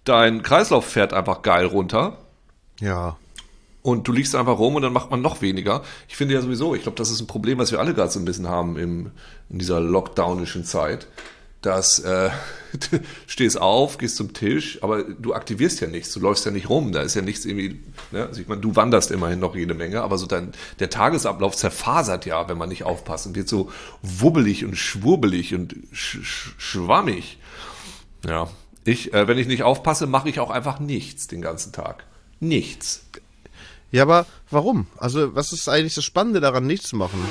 dein 0.05 0.43
Kreislauf 0.43 0.85
fährt 0.85 1.13
einfach 1.13 1.43
geil 1.43 1.67
runter. 1.67 2.19
Ja. 2.81 3.17
Und 3.83 4.07
du 4.07 4.13
liegst 4.13 4.35
einfach 4.35 4.59
rum 4.59 4.75
und 4.75 4.83
dann 4.83 4.93
macht 4.93 5.11
man 5.11 5.23
noch 5.23 5.41
weniger. 5.41 5.83
Ich 6.09 6.17
finde 6.17 6.35
ja 6.35 6.41
sowieso, 6.41 6.75
ich 6.75 6.83
glaube, 6.83 6.97
das 6.97 7.11
ist 7.11 7.21
ein 7.21 7.27
Problem, 7.27 7.59
was 7.59 7.73
wir 7.73 7.81
alle 7.81 7.95
gerade 7.95 8.11
so 8.11 8.19
ein 8.19 8.25
bisschen 8.25 8.49
haben 8.49 8.77
im, 8.77 9.13
in 9.49 9.59
dieser 9.59 9.81
lockdownischen 9.81 10.65
Zeit 10.65 11.07
dass 11.63 11.99
äh, 11.99 12.31
du 12.91 13.01
stehst 13.27 13.61
auf, 13.61 13.99
gehst 13.99 14.17
zum 14.17 14.33
Tisch, 14.33 14.79
aber 14.83 15.03
du 15.03 15.35
aktivierst 15.35 15.81
ja 15.81 15.89
nichts, 15.89 16.13
du 16.13 16.21
läufst 16.21 16.45
ja 16.45 16.51
nicht 16.51 16.69
rum, 16.69 16.93
da 16.93 17.03
ist 17.03 17.15
ja 17.15 17.23
nichts 17.23 17.45
irgendwie, 17.45 17.81
ne? 18.13 18.27
also 18.27 18.41
ich 18.41 18.49
meine, 18.49 18.61
du 18.61 18.77
wanderst 18.77 19.11
immerhin 19.11 19.41
noch 19.41 19.57
jede 19.57 19.75
Menge, 19.75 20.03
aber 20.03 20.19
so 20.19 20.27
dein, 20.27 20.53
der 20.79 20.91
Tagesablauf 20.91 21.57
zerfasert 21.57 22.27
ja, 22.27 22.49
wenn 22.49 22.59
man 22.59 22.69
nicht 22.69 22.85
aufpasst 22.85 23.27
und 23.27 23.35
wird 23.35 23.49
so 23.49 23.73
wubbelig 24.03 24.65
und 24.65 24.77
schwurbelig 24.77 25.55
und 25.55 25.75
sch 25.93 26.19
sch 26.23 26.55
schwammig. 26.59 27.39
Ja, 28.27 28.49
ich, 28.85 29.13
äh, 29.13 29.27
wenn 29.29 29.39
ich 29.39 29.47
nicht 29.47 29.63
aufpasse, 29.63 30.07
mache 30.07 30.29
ich 30.29 30.41
auch 30.41 30.51
einfach 30.51 30.79
nichts 30.81 31.27
den 31.27 31.43
ganzen 31.43 31.73
Tag. 31.73 32.05
Nichts. 32.41 33.05
Ja, 33.91 34.03
aber 34.03 34.27
warum? 34.51 34.87
Also, 34.97 35.35
was 35.35 35.53
ist 35.53 35.69
eigentlich 35.69 35.95
das 35.95 36.05
Spannende 36.05 36.41
daran, 36.41 36.67
nichts 36.67 36.89
zu 36.89 36.97
machen? 36.97 37.25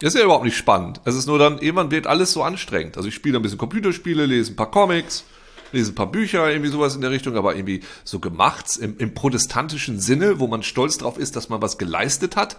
Das 0.00 0.14
ist 0.14 0.18
ja 0.18 0.24
überhaupt 0.24 0.44
nicht 0.44 0.56
spannend. 0.56 1.00
Es 1.04 1.14
ist 1.14 1.26
nur 1.26 1.38
dann, 1.38 1.58
irgendwann 1.58 1.90
wird 1.90 2.06
alles 2.06 2.32
so 2.32 2.42
anstrengend. 2.42 2.96
Also 2.96 3.08
ich 3.08 3.14
spiele 3.14 3.38
ein 3.38 3.42
bisschen 3.42 3.58
Computerspiele, 3.58 4.26
lese 4.26 4.52
ein 4.52 4.56
paar 4.56 4.70
Comics, 4.70 5.24
lese 5.72 5.92
ein 5.92 5.94
paar 5.94 6.10
Bücher, 6.10 6.50
irgendwie 6.50 6.70
sowas 6.70 6.94
in 6.94 7.02
der 7.02 7.10
Richtung, 7.10 7.36
aber 7.36 7.54
irgendwie 7.54 7.82
so 8.04 8.18
gemacht 8.18 8.78
im, 8.80 8.96
im 8.98 9.14
protestantischen 9.14 10.00
Sinne, 10.00 10.40
wo 10.40 10.46
man 10.46 10.62
stolz 10.62 10.98
drauf 10.98 11.18
ist, 11.18 11.36
dass 11.36 11.48
man 11.48 11.60
was 11.60 11.76
geleistet 11.78 12.36
hat. 12.36 12.56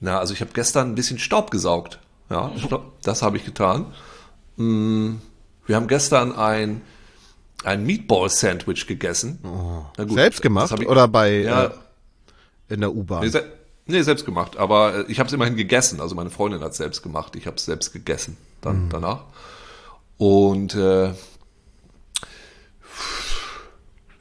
Na, 0.00 0.18
also 0.18 0.34
ich 0.34 0.40
habe 0.40 0.50
gestern 0.52 0.90
ein 0.90 0.94
bisschen 0.94 1.18
Staub 1.18 1.50
gesaugt. 1.50 2.00
Ja, 2.28 2.50
das 3.02 3.22
habe 3.22 3.36
ich 3.36 3.44
getan. 3.44 3.86
Mm, 4.56 5.14
wir 5.66 5.76
haben 5.76 5.86
gestern 5.86 6.32
ein, 6.32 6.82
ein 7.64 7.84
Meatball-Sandwich 7.86 8.86
gegessen. 8.86 9.38
Oh. 9.44 9.84
Gut, 10.02 10.14
Selbst 10.14 10.42
gemacht? 10.42 10.74
Ich, 10.78 10.88
oder 10.88 11.06
bei 11.06 11.42
ja, 11.42 11.64
äh, 11.66 11.70
in 12.68 12.80
der 12.80 12.92
U-Bahn? 12.92 13.22
Nee, 13.86 14.02
selbst 14.02 14.24
gemacht. 14.24 14.56
Aber 14.56 14.94
äh, 14.94 15.04
ich 15.08 15.18
habe 15.18 15.28
es 15.28 15.32
immerhin 15.32 15.56
gegessen. 15.56 16.00
Also 16.00 16.14
meine 16.14 16.30
Freundin 16.30 16.60
hat 16.60 16.72
es 16.72 16.78
selbst 16.78 17.02
gemacht. 17.02 17.36
Ich 17.36 17.46
habe 17.46 17.56
es 17.56 17.64
selbst 17.64 17.92
gegessen 17.92 18.36
dann 18.60 18.84
mhm. 18.84 18.90
danach. 18.90 19.20
Und 20.18 20.74
äh, 20.74 21.12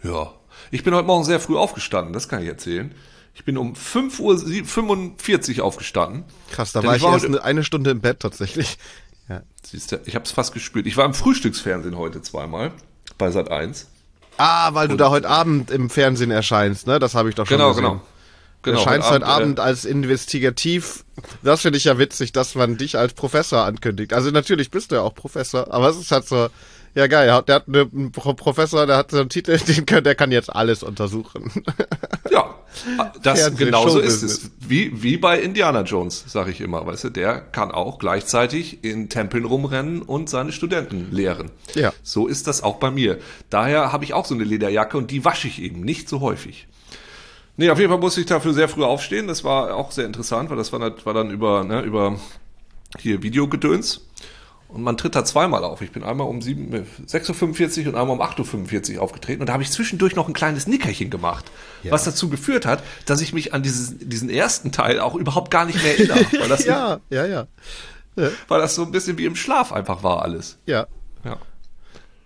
ja, 0.04 0.34
ich 0.72 0.84
bin 0.84 0.94
heute 0.94 1.08
Morgen 1.08 1.24
sehr 1.24 1.40
früh 1.40 1.58
aufgestanden. 1.58 2.14
Das 2.14 2.30
kann 2.30 2.42
ich 2.42 2.48
erzählen. 2.48 2.94
Ich 3.34 3.44
bin 3.44 3.58
um 3.58 3.76
5 3.76 4.20
Uhr 4.20 4.38
45 4.38 5.62
aufgestanden. 5.62 6.24
Krass, 6.52 6.72
da 6.72 6.84
war 6.84 6.96
ich, 6.96 7.02
war 7.02 7.14
erst 7.14 7.26
eine, 7.26 7.44
eine 7.44 7.64
Stunde 7.64 7.92
im 7.92 8.02
Bett 8.02 8.20
tatsächlich. 8.20 8.78
Ja. 9.28 9.42
Siehst 9.64 9.92
du, 9.92 10.00
ich 10.06 10.14
habe 10.14 10.24
es 10.24 10.30
fast 10.30 10.54
gespürt. 10.54 10.86
Ich 10.86 10.98
war 10.98 11.06
im 11.06 11.16
Frühstücksfernsehen 11.16 11.98
heute 11.98 12.22
zweimal 12.22 12.72
bei 13.18 13.32
Sat 13.32 13.50
1. 13.50 13.88
Ah, 14.38 14.76
weil 14.76 14.88
du 14.88 14.92
Und, 14.92 14.98
da 15.00 15.10
heute 15.10 15.28
Abend 15.28 15.72
im 15.72 15.90
Fernsehen 15.90 16.30
erscheinst, 16.30 16.86
ne? 16.86 17.00
Das 17.00 17.16
habe 17.16 17.30
ich 17.30 17.34
doch 17.34 17.48
schon 17.48 17.58
genau, 17.58 17.70
gesehen. 17.70 17.86
Genau, 17.86 17.94
genau. 17.96 18.06
Genau, 18.66 18.80
erscheinst 18.80 19.12
heute 19.12 19.28
Abend, 19.28 19.60
Abend 19.60 19.60
äh, 19.60 19.62
als 19.62 19.86
investigativ. 19.86 21.06
Das 21.44 21.62
finde 21.62 21.78
ich 21.78 21.84
ja 21.84 22.00
witzig, 22.00 22.32
dass 22.32 22.56
man 22.56 22.78
dich 22.78 22.98
als 22.98 23.14
Professor 23.14 23.64
ankündigt. 23.64 24.12
Also 24.12 24.32
natürlich 24.32 24.72
bist 24.72 24.92
du 24.92 24.96
ja 24.96 25.02
auch 25.02 25.14
Professor, 25.14 25.72
aber 25.72 25.90
es 25.90 25.98
ist 25.98 26.12
halt 26.12 26.28
so, 26.28 26.50
ja 26.96 27.06
geil, 27.06 27.28
der 27.48 27.56
hat 27.56 27.68
einen 27.68 28.12
Professor, 28.12 28.88
der 28.88 28.98
hat 28.98 29.12
so 29.12 29.20
einen 29.20 29.30
Titel, 29.30 29.58
den 29.68 29.86
kann, 29.86 30.04
der 30.04 30.16
kann 30.16 30.32
jetzt 30.32 30.54
alles 30.54 30.84
untersuchen. 30.84 31.64
Ja, 32.32 32.56
das 33.22 33.40
Fernsehen, 33.40 33.68
genauso 33.68 34.00
ist 34.00 34.22
es. 34.22 34.52
Wie, 34.60 35.02
wie 35.02 35.16
bei 35.16 35.40
Indiana 35.40 35.84
Jones, 35.84 36.26
sage 36.28 36.52
ich 36.52 36.60
immer, 36.60 36.86
weißt 36.86 37.06
du, 37.06 37.10
der 37.10 37.40
kann 37.40 37.72
auch 37.72 38.00
gleichzeitig 38.00 38.84
in 38.84 39.08
Tempeln 39.08 39.46
rumrennen 39.46 40.02
und 40.02 40.30
seine 40.30 40.52
Studenten 40.52 41.12
lehren. 41.12 41.52
Ja. 41.76 41.94
So 42.04 42.28
ist 42.28 42.48
das 42.48 42.64
auch 42.64 42.76
bei 42.78 42.92
mir. 42.92 43.20
Daher 43.50 43.94
habe 43.94 44.04
ich 44.04 44.14
auch 44.14 44.26
so 44.26 44.36
eine 44.36 44.44
Lederjacke 44.44 44.98
und 44.98 45.12
die 45.12 45.24
wasche 45.24 45.48
ich 45.48 45.62
eben 45.62 45.82
nicht 45.82 46.10
so 46.10 46.20
häufig. 46.20 46.68
Nee, 47.58 47.70
auf 47.70 47.80
jeden 47.80 47.90
Fall 47.90 48.00
musste 48.00 48.20
ich 48.20 48.26
dafür 48.26 48.54
sehr 48.54 48.68
früh 48.68 48.84
aufstehen. 48.84 49.28
Das 49.28 49.44
war 49.44 49.76
auch 49.76 49.92
sehr 49.92 50.06
interessant, 50.06 50.50
weil 50.50 50.58
das 50.58 50.74
war, 50.74 50.80
war 50.80 51.14
dann 51.14 51.30
über, 51.32 51.64
ne, 51.64 51.82
über 51.82 52.20
hier 53.00 53.24
Videogedöns. 53.24 54.02
Und 54.68 54.82
man 54.82 54.98
tritt 54.98 55.16
da 55.16 55.24
zweimal 55.24 55.64
auf. 55.64 55.82
Ich 55.82 55.92
bin 55.92 56.04
einmal 56.04 56.28
um 56.28 56.40
6.45 56.40 57.84
Uhr 57.84 57.94
und 57.94 57.96
einmal 57.96 58.16
um 58.16 58.22
8.45 58.22 58.96
Uhr 58.96 59.04
aufgetreten. 59.04 59.42
Und 59.42 59.48
da 59.48 59.54
habe 59.54 59.64
ich 59.64 59.72
zwischendurch 59.72 60.16
noch 60.16 60.28
ein 60.28 60.34
kleines 60.34 60.68
Nickerchen 60.68 61.10
gemacht. 61.10 61.46
Ja. 61.84 61.92
Was 61.92 62.04
dazu 62.04 62.30
geführt 62.30 62.66
hat, 62.66 62.84
dass 63.06 63.22
ich 63.22 63.32
mich 63.32 63.54
an 63.54 63.64
dieses, 63.64 63.98
diesen 64.00 64.30
ersten 64.30 64.72
Teil 64.72 65.00
auch 65.00 65.16
überhaupt 65.16 65.52
gar 65.52 65.66
nicht 65.66 65.82
mehr 65.82 65.98
erinnere. 65.98 66.26
Weil 66.40 66.50
das 66.50 66.66
ja, 66.66 67.00
ja, 67.10 67.26
ja, 67.26 67.48
ja. 68.18 68.30
Weil 68.48 68.60
das 68.60 68.76
so 68.76 68.84
ein 68.84 68.92
bisschen 68.92 69.18
wie 69.18 69.26
im 69.26 69.36
Schlaf 69.36 69.72
einfach 69.72 70.04
war 70.04 70.24
alles. 70.24 70.58
Ja. 70.66 70.88
Ja. 71.24 71.38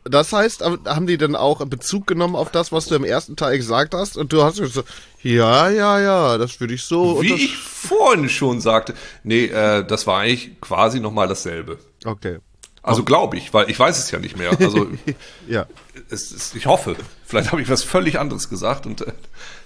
Das 0.05 0.33
heißt, 0.33 0.63
haben 0.63 1.07
die 1.07 1.17
denn 1.17 1.35
auch 1.35 1.63
Bezug 1.65 2.07
genommen 2.07 2.35
auf 2.35 2.51
das, 2.51 2.71
was 2.71 2.85
du 2.85 2.95
im 2.95 3.03
ersten 3.03 3.35
Teil 3.35 3.57
gesagt 3.57 3.93
hast? 3.93 4.17
Und 4.17 4.31
du 4.31 4.43
hast 4.43 4.55
so, 4.55 4.83
ja, 5.21 5.69
ja, 5.69 5.99
ja, 5.99 6.37
das 6.37 6.59
würde 6.59 6.73
ich 6.73 6.83
so. 6.83 7.21
Wie 7.21 7.33
ich 7.33 7.57
vorhin 7.57 8.29
schon 8.29 8.61
sagte. 8.61 8.93
Nee, 9.23 9.45
äh, 9.45 9.85
das 9.85 10.07
war 10.07 10.19
eigentlich 10.21 10.59
quasi 10.61 10.99
nochmal 10.99 11.27
dasselbe. 11.27 11.79
Okay. 12.05 12.39
Also 12.81 13.03
glaube 13.03 13.37
ich, 13.37 13.53
weil 13.53 13.69
ich 13.69 13.77
weiß 13.77 13.99
es 13.99 14.09
ja 14.09 14.19
nicht 14.19 14.37
mehr. 14.37 14.51
Also 14.59 14.87
ja. 15.47 15.65
es, 16.09 16.31
es, 16.31 16.55
ich 16.55 16.65
hoffe, 16.65 16.95
vielleicht 17.25 17.51
habe 17.51 17.61
ich 17.61 17.69
was 17.69 17.83
völlig 17.83 18.19
anderes 18.19 18.49
gesagt. 18.49 18.85
Und 18.85 19.01
äh, 19.01 19.11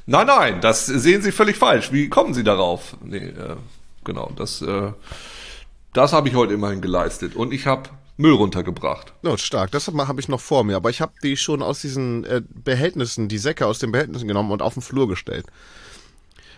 nein, 0.08 0.28
nein, 0.28 0.62
das 0.62 0.88
sehen 0.88 1.22
Sie 1.22 1.32
völlig 1.32 1.58
falsch. 1.58 1.92
Wie 1.92 2.10
kommen 2.10 2.34
Sie 2.34 2.44
darauf? 2.44 2.98
Nee, 3.04 3.18
äh, 3.18 3.56
genau, 4.04 4.32
das, 4.36 4.62
äh, 4.64 4.92
das 5.94 6.12
habe 6.12 6.28
ich 6.28 6.36
heute 6.36 6.54
immerhin 6.54 6.82
geleistet. 6.82 7.36
Und 7.36 7.54
ich 7.54 7.68
habe 7.68 7.90
Müll 8.18 8.34
runtergebracht. 8.34 9.14
Oh, 9.24 9.38
stark. 9.38 9.72
Das 9.72 9.88
habe 9.88 10.20
ich 10.20 10.28
noch 10.28 10.40
vor 10.40 10.64
mir. 10.64 10.76
Aber 10.76 10.90
ich 10.90 11.02
habe 11.02 11.14
die 11.24 11.36
schon 11.36 11.62
aus 11.62 11.82
diesen 11.82 12.24
äh, 12.26 12.42
Behältnissen, 12.48 13.28
die 13.28 13.38
Säcke 13.38 13.66
aus 13.66 13.80
den 13.80 13.92
Behältnissen 13.92 14.28
genommen 14.28 14.52
und 14.52 14.62
auf 14.62 14.74
den 14.74 14.84
Flur 14.84 15.08
gestellt. 15.08 15.46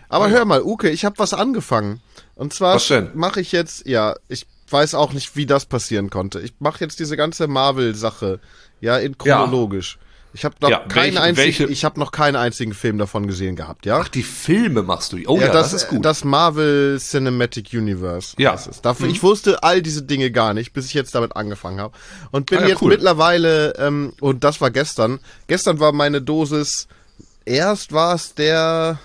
Aber 0.08 0.30
hör 0.30 0.44
mal, 0.44 0.62
Uke, 0.62 0.90
ich 0.90 1.04
habe 1.04 1.18
was 1.18 1.34
angefangen. 1.34 2.00
Und 2.34 2.52
zwar 2.52 2.78
mache 3.14 3.40
ich 3.40 3.52
jetzt, 3.52 3.86
ja, 3.86 4.14
ich 4.28 4.46
weiß 4.70 4.94
auch 4.94 5.12
nicht, 5.12 5.36
wie 5.36 5.46
das 5.46 5.66
passieren 5.66 6.10
konnte. 6.10 6.40
Ich 6.40 6.54
mache 6.58 6.84
jetzt 6.84 7.00
diese 7.00 7.16
ganze 7.16 7.48
Marvel-Sache, 7.48 8.40
ja, 8.80 8.98
in 8.98 9.16
chronologisch. 9.18 9.98
Ja. 9.98 10.05
Ich 10.36 10.44
habe 10.44 10.54
noch 10.60 10.68
ja, 10.68 10.80
keinen 10.80 11.14
welche, 11.14 11.22
einzigen, 11.22 11.46
welche? 11.46 11.64
ich 11.72 11.84
habe 11.86 11.98
noch 11.98 12.12
keinen 12.12 12.36
einzigen 12.36 12.74
Film 12.74 12.98
davon 12.98 13.26
gesehen 13.26 13.56
gehabt, 13.56 13.86
ja. 13.86 13.98
Ach, 13.98 14.08
die 14.08 14.22
Filme 14.22 14.82
machst 14.82 15.14
du. 15.14 15.16
Oh 15.26 15.36
ja, 15.36 15.46
ja 15.46 15.52
das, 15.52 15.70
das, 15.70 15.84
ist 15.84 15.88
gut. 15.88 16.04
Das 16.04 16.24
Marvel 16.24 16.98
Cinematic 17.00 17.72
Universe. 17.72 18.34
Ja. 18.36 18.52
Es. 18.52 18.82
Dafür, 18.82 19.06
mhm. 19.06 19.12
Ich 19.12 19.22
wusste 19.22 19.62
all 19.62 19.80
diese 19.80 20.02
Dinge 20.02 20.30
gar 20.30 20.52
nicht, 20.52 20.74
bis 20.74 20.84
ich 20.86 20.92
jetzt 20.94 21.14
damit 21.14 21.34
angefangen 21.36 21.80
habe 21.80 21.96
und 22.32 22.50
bin 22.50 22.58
ah, 22.58 22.62
ja, 22.62 22.68
jetzt 22.68 22.82
cool. 22.82 22.90
mittlerweile 22.90 23.74
ähm, 23.78 24.12
und 24.20 24.44
das 24.44 24.60
war 24.60 24.70
gestern. 24.70 25.20
Gestern 25.46 25.80
war 25.80 25.92
meine 25.92 26.20
Dosis. 26.20 26.86
Erst 27.46 27.92
war 27.92 28.14
es 28.14 28.34
der, 28.34 28.98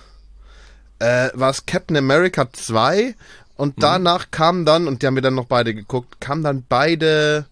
äh, 1.00 1.30
war 1.34 1.52
es 1.52 1.66
Captain 1.66 1.96
America 1.96 2.52
2 2.52 3.16
und 3.56 3.78
mhm. 3.78 3.82
danach 3.82 4.32
kam 4.32 4.66
dann 4.66 4.86
und 4.86 5.02
die 5.02 5.08
haben 5.08 5.16
wir 5.16 5.22
dann 5.22 5.36
noch 5.36 5.46
beide 5.46 5.74
geguckt, 5.74 6.20
kam 6.20 6.44
dann 6.44 6.66
beide 6.68 7.46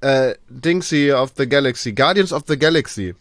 äh, 0.00 0.34
Dingsy 0.48 1.12
of 1.12 1.32
the 1.36 1.48
Galaxy, 1.48 1.92
Guardians 1.92 2.32
of 2.32 2.42
the 2.46 2.58
Galaxy. 2.58 3.14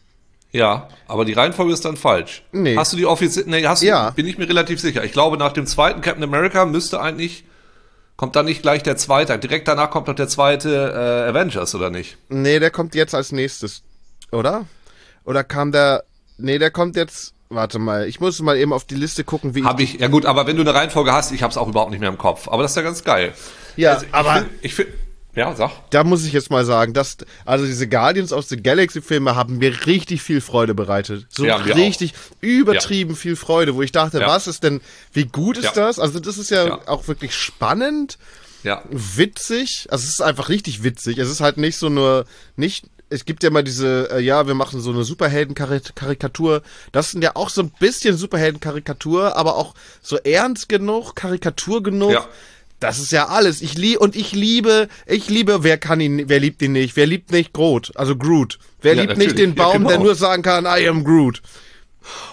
Ja, 0.52 0.88
aber 1.08 1.26
die 1.26 1.34
Reihenfolge 1.34 1.74
ist 1.74 1.84
dann 1.84 1.98
falsch. 1.98 2.44
Nee. 2.52 2.78
Hast 2.78 2.94
du 2.94 2.98
die 2.98 3.06
offiziell, 3.06 3.46
nee, 3.48 3.66
hast 3.66 3.84
ja. 3.84 4.10
du, 4.10 4.16
bin 4.16 4.28
ich 4.28 4.38
mir 4.38 4.48
relativ 4.48 4.80
sicher. 4.80 5.04
Ich 5.04 5.12
glaube, 5.12 5.38
nach 5.38 5.54
dem 5.54 5.66
zweiten 5.66 6.02
Captain 6.02 6.24
America 6.24 6.66
müsste 6.66 7.02
eigentlich, 7.02 7.44
kommt 8.16 8.36
dann 8.36 8.46
nicht 8.46 8.62
gleich 8.62 8.82
der 8.82 8.98
zweite, 8.98 9.38
direkt 9.38 9.68
danach 9.68 9.92
kommt 9.92 10.08
doch 10.08 10.16
der 10.16 10.28
zweite 10.28 10.70
äh, 10.70 11.30
Avengers, 11.30 11.76
oder 11.76 11.90
nicht? 11.90 12.18
Nee, 12.30 12.60
der 12.60 12.72
kommt 12.72 12.96
jetzt 12.96 13.14
als 13.14 13.32
nächstes, 13.32 13.84
oder? 14.32 14.66
Oder 15.26 15.44
kam 15.44 15.72
der, 15.72 16.06
nee, 16.38 16.58
der 16.58 16.72
kommt 16.72 16.96
jetzt, 16.96 17.34
warte 17.50 17.78
mal, 17.78 18.08
ich 18.08 18.22
muss 18.22 18.42
mal 18.42 18.58
eben 18.58 18.72
auf 18.72 18.86
die 18.86 18.96
Liste 18.96 19.26
gucken, 19.26 19.54
wie 19.54 19.64
hab 19.64 19.80
ich. 19.82 19.96
ich 19.96 20.02
ja 20.02 20.08
gut, 20.08 20.26
aber 20.26 20.48
wenn 20.48 20.56
du 20.56 20.62
eine 20.62 20.74
Reihenfolge 20.74 21.12
hast, 21.12 21.34
ich 21.34 21.44
hab's 21.44 21.58
auch 21.58 21.68
überhaupt 21.68 21.92
nicht 21.92 22.00
mehr 22.00 22.10
im 22.10 22.18
Kopf. 22.18 22.48
Aber 22.48 22.64
das 22.64 22.72
ist 22.72 22.78
ja 22.78 22.84
ganz 22.84 23.04
geil. 23.04 23.34
Ja, 23.76 23.96
also, 23.96 24.06
aber. 24.12 24.46
Ich 24.62 24.74
finde, 24.74 24.94
ja, 25.38 25.56
sag. 25.56 25.72
Da 25.92 26.04
muss 26.04 26.26
ich 26.26 26.34
jetzt 26.34 26.50
mal 26.50 26.66
sagen, 26.66 26.94
dass, 26.94 27.18
also 27.46 27.64
diese 27.64 27.88
Guardians 27.88 28.34
of 28.34 28.46
the 28.46 28.58
Galaxy 28.58 29.04
Filme 29.04 29.36
haben 29.36 29.60
mir 29.60 29.86
richtig 29.86 30.24
viel 30.24 30.42
Freude 30.42 30.74
bereitet. 30.74 31.28
So 31.30 31.46
ja, 31.46 31.58
richtig 31.58 32.16
übertrieben 32.42 33.12
ja. 33.12 33.16
viel 33.16 33.36
Freude, 33.36 33.76
wo 33.76 33.84
ich 33.84 33.92
dachte, 33.92 34.20
ja. 34.20 34.28
was 34.28 34.48
ist 34.48 34.64
denn, 34.64 34.82
wie 35.14 35.26
gut 35.26 35.58
ist 35.58 35.74
das? 35.74 36.00
Also 36.00 36.20
das 36.20 36.40
ist 36.40 36.50
ja, 36.50 36.80
auch 36.88 37.08
wirklich 37.08 37.36
spannend. 37.36 38.18
Ja. 38.64 38.82
Witzig. 38.90 39.86
Also 39.92 40.06
es 40.06 40.10
ist 40.10 40.22
einfach 40.22 40.50
richtig 40.50 40.84
witzig. 40.84 41.20
Es 41.20 41.30
ist 41.30 41.40
halt 41.40 41.58
nicht 41.58 41.78
so 41.78 41.90
nur, 41.90 42.26
nicht, 42.56 42.86
es 43.12 43.24
gibt 43.24 43.44
ja 43.44 43.52
mal 43.52 43.64
diese, 43.64 44.10
äh, 44.12 44.20
ja, 44.20 44.48
wir 44.48 44.56
machen 44.56 44.82
so 44.82 44.90
eine 44.90 45.04
Superhelden-Karikatur. 45.04 46.64
Das 46.92 47.12
sind 47.12 47.24
ja 47.24 47.36
auch 47.36 47.50
so 47.50 47.62
ein 47.62 47.72
bisschen 47.80 48.18
Superhelden-Karikatur, 48.18 49.36
aber 49.36 49.56
auch 49.56 49.76
so 50.02 50.18
ernst 50.18 50.68
genug, 50.68 51.14
Karikatur 51.16 51.84
genug. 51.84 52.14
Ja 52.14 52.28
das 52.80 53.00
ist 53.00 53.12
ja 53.12 53.28
alles. 53.28 53.62
Ich 53.62 53.78
liebe 53.78 54.00
und 54.00 54.16
ich 54.16 54.34
liebe, 54.34 54.88
ich 55.06 55.30
liebe, 55.30 55.64
wer 55.64 55.78
kann 55.78 56.00
ihn, 56.00 56.30
wer 56.30 56.40
liebt 56.40 56.62
ihn 56.62 56.74
nicht? 56.74 56.96
Wer 56.96 57.08
liebt 57.08 57.32
nicht 57.32 57.54
Groot? 57.54 57.92
Also 57.96 58.16
Groot. 58.16 58.60
Wer 58.82 58.96
ja, 58.96 59.04
liebt 59.04 59.18
nicht 59.18 59.38
den 59.38 59.56
Baum, 59.56 59.68
ja, 59.68 59.78
genau. 59.78 59.90
der 59.90 60.00
nur 60.00 60.16
sagen 60.16 60.44
kann, 60.44 60.66
I 60.66 60.88
am 60.88 61.04
Groot? 61.04 61.42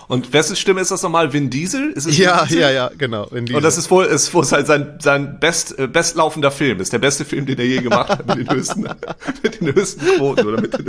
Und 0.07 0.33
wessen 0.33 0.54
Stimme 0.54 0.80
ist 0.80 0.90
das 0.90 1.02
nochmal? 1.02 1.33
Vin 1.33 1.50
Diesel? 1.50 1.90
Ist 1.92 2.07
es 2.07 2.18
ja, 2.18 2.44
Diesel? 2.44 2.61
ja, 2.61 2.70
ja, 2.70 2.90
genau. 2.96 3.26
Und 3.26 3.50
das 3.62 3.78
ist 3.78 3.90
wohl, 3.90 4.04
ist 4.04 4.33
wohl 4.35 4.44
sein, 4.44 4.98
sein 5.00 5.40
best, 5.40 5.78
äh, 5.78 5.87
bestlaufender 5.87 6.50
Film. 6.50 6.78
Das 6.78 6.87
ist 6.87 6.92
der 6.92 6.98
beste 6.98 7.24
Film, 7.24 7.46
den 7.46 7.59
er 7.59 7.66
je 7.66 7.80
gemacht 7.80 8.11
hat, 8.11 8.26
mit 8.26 8.38
den 8.38 8.50
höchsten, 8.50 8.83
mit 9.42 9.61
den 9.61 9.74
höchsten 9.74 10.04
Quoten 10.16 10.46
oder 10.46 10.61
mit 10.61 10.74
den 10.74 10.87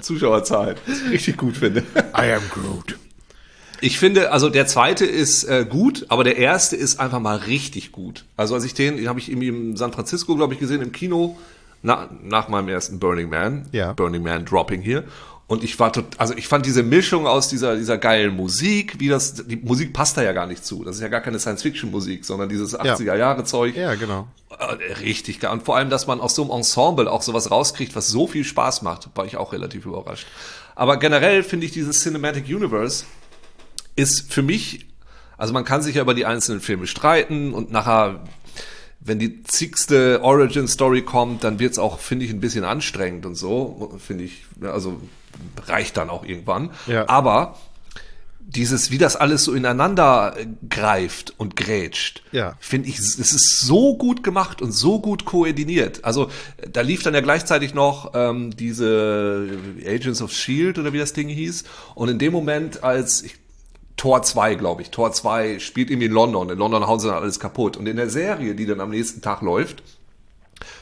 Zuschauerzahlen. 0.00 0.76
Richtig 1.10 1.36
gut 1.36 1.56
finde. 1.56 1.82
I 2.16 2.32
am 2.32 2.42
Groot. 2.50 2.96
Ich 3.80 3.98
finde, 3.98 4.32
also 4.32 4.48
der 4.48 4.66
zweite 4.66 5.04
ist 5.04 5.44
äh, 5.44 5.66
gut, 5.68 6.06
aber 6.08 6.24
der 6.24 6.36
erste 6.36 6.76
ist 6.76 6.98
einfach 7.00 7.20
mal 7.20 7.36
richtig 7.36 7.92
gut. 7.92 8.24
Also 8.36 8.54
als 8.54 8.64
ich 8.64 8.74
den, 8.74 8.96
den 8.96 9.08
habe 9.08 9.18
ich 9.18 9.30
irgendwie 9.30 9.48
im 9.48 9.76
San 9.76 9.92
Francisco, 9.92 10.36
glaube 10.36 10.54
ich, 10.54 10.60
gesehen 10.60 10.82
im 10.82 10.92
Kino 10.92 11.36
na, 11.82 12.08
nach 12.22 12.48
meinem 12.48 12.68
ersten 12.68 12.98
Burning 12.98 13.28
Man, 13.28 13.68
ja. 13.72 13.92
Burning 13.92 14.22
Man 14.22 14.44
Dropping 14.44 14.80
hier. 14.80 15.04
Und 15.48 15.62
ich 15.62 15.78
war 15.78 15.92
tot, 15.92 16.06
also 16.18 16.34
ich 16.34 16.48
fand 16.48 16.66
diese 16.66 16.82
Mischung 16.82 17.28
aus 17.28 17.48
dieser, 17.48 17.76
dieser 17.76 17.98
geilen 17.98 18.34
Musik, 18.34 18.98
wie 18.98 19.08
das, 19.08 19.34
die 19.46 19.54
Musik 19.54 19.92
passt 19.92 20.16
da 20.16 20.22
ja 20.22 20.32
gar 20.32 20.48
nicht 20.48 20.64
zu. 20.64 20.82
Das 20.82 20.96
ist 20.96 21.02
ja 21.02 21.08
gar 21.08 21.20
keine 21.20 21.38
Science-Fiction-Musik, 21.38 22.24
sondern 22.24 22.48
dieses 22.48 22.76
80er-Jahre-Zeug. 22.76 23.76
Ja. 23.76 23.92
ja, 23.92 23.94
genau. 23.94 24.26
Äh, 24.58 24.92
richtig 24.94 25.38
geil. 25.38 25.52
Und 25.52 25.62
vor 25.62 25.76
allem, 25.76 25.88
dass 25.88 26.08
man 26.08 26.20
aus 26.20 26.34
so 26.34 26.42
einem 26.42 26.50
Ensemble 26.50 27.08
auch 27.08 27.22
sowas 27.22 27.52
rauskriegt, 27.52 27.94
was 27.94 28.08
so 28.08 28.26
viel 28.26 28.42
Spaß 28.42 28.82
macht, 28.82 29.08
war 29.14 29.24
ich 29.24 29.36
auch 29.36 29.52
relativ 29.52 29.86
überrascht. 29.86 30.26
Aber 30.74 30.96
generell 30.96 31.44
finde 31.44 31.66
ich 31.66 31.72
dieses 31.72 32.02
Cinematic 32.02 32.46
Universe 32.48 33.04
ist 33.96 34.32
für 34.32 34.42
mich, 34.42 34.86
also 35.36 35.52
man 35.52 35.64
kann 35.64 35.82
sich 35.82 35.96
ja 35.96 36.02
über 36.02 36.14
die 36.14 36.26
einzelnen 36.26 36.60
Filme 36.60 36.86
streiten 36.86 37.52
und 37.52 37.72
nachher, 37.72 38.24
wenn 39.00 39.18
die 39.18 39.42
zigste 39.42 40.20
Origin-Story 40.22 41.02
kommt, 41.02 41.44
dann 41.44 41.58
wird's 41.58 41.78
auch, 41.78 41.98
finde 41.98 42.24
ich, 42.24 42.30
ein 42.30 42.40
bisschen 42.40 42.64
anstrengend 42.64 43.26
und 43.26 43.34
so, 43.34 43.98
finde 44.04 44.24
ich, 44.24 44.44
also 44.62 45.00
reicht 45.66 45.96
dann 45.96 46.10
auch 46.10 46.24
irgendwann. 46.24 46.70
Ja. 46.86 47.08
Aber 47.08 47.56
dieses, 48.48 48.90
wie 48.90 48.98
das 48.98 49.16
alles 49.16 49.44
so 49.44 49.54
ineinander 49.54 50.36
greift 50.68 51.34
und 51.36 51.56
grätscht, 51.56 52.22
ja. 52.30 52.56
finde 52.60 52.88
ich, 52.88 52.98
es 52.98 53.18
ist 53.18 53.60
so 53.60 53.96
gut 53.96 54.22
gemacht 54.22 54.62
und 54.62 54.72
so 54.72 55.00
gut 55.00 55.24
koordiniert. 55.24 56.04
Also 56.04 56.30
da 56.70 56.80
lief 56.82 57.02
dann 57.02 57.14
ja 57.14 57.20
gleichzeitig 57.20 57.74
noch 57.74 58.12
ähm, 58.14 58.56
diese 58.56 59.48
Agents 59.84 60.22
of 60.22 60.32
Shield 60.32 60.78
oder 60.78 60.92
wie 60.92 60.98
das 60.98 61.12
Ding 61.12 61.28
hieß. 61.28 61.64
Und 61.96 62.08
in 62.08 62.18
dem 62.18 62.32
Moment, 62.32 62.84
als 62.84 63.22
ich 63.22 63.34
Tor 63.96 64.22
2, 64.22 64.54
glaube 64.56 64.82
ich. 64.82 64.90
Tor 64.90 65.12
2 65.12 65.58
spielt 65.58 65.90
irgendwie 65.90 66.06
in 66.06 66.12
London. 66.12 66.50
In 66.50 66.58
London 66.58 66.86
hauen 66.86 67.00
sie 67.00 67.08
dann 67.08 67.22
alles 67.22 67.40
kaputt. 67.40 67.76
Und 67.76 67.86
in 67.86 67.96
der 67.96 68.10
Serie, 68.10 68.54
die 68.54 68.66
dann 68.66 68.80
am 68.80 68.90
nächsten 68.90 69.22
Tag 69.22 69.40
läuft, 69.40 69.82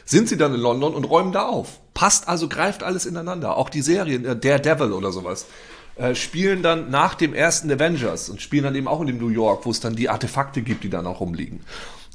sind 0.05 0.29
sie 0.29 0.37
dann 0.37 0.55
in 0.55 0.61
London 0.61 0.94
und 0.94 1.05
räumen 1.05 1.33
da 1.33 1.46
auf. 1.46 1.81
Passt 1.94 2.29
also, 2.29 2.48
greift 2.48 2.83
alles 2.83 3.07
ineinander. 3.07 3.57
Auch 3.57 3.70
die 3.70 3.83
Serien, 3.83 4.24
äh, 4.24 4.37
Daredevil 4.37 4.92
oder 4.92 5.12
sowas, 5.12 5.46
äh, 5.96 6.14
spielen 6.14 6.62
dann 6.62 6.90
nach 6.90 7.14
dem 7.14 7.35
ersten 7.35 7.70
Avengers 7.70 8.29
und 8.29 8.42
spielen 8.42 8.64
dann 8.64 8.74
eben 8.74 8.88
auch 8.88 9.00
in 9.00 9.07
dem 9.07 9.18
New 9.18 9.29
York, 9.29 9.64
wo 9.64 9.70
es 9.70 9.81
dann 9.81 9.94
die 9.94 10.09
Artefakte 10.09 10.62
gibt, 10.62 10.83
die 10.83 10.90
dann 10.90 11.07
auch 11.07 11.20
rumliegen. 11.20 11.61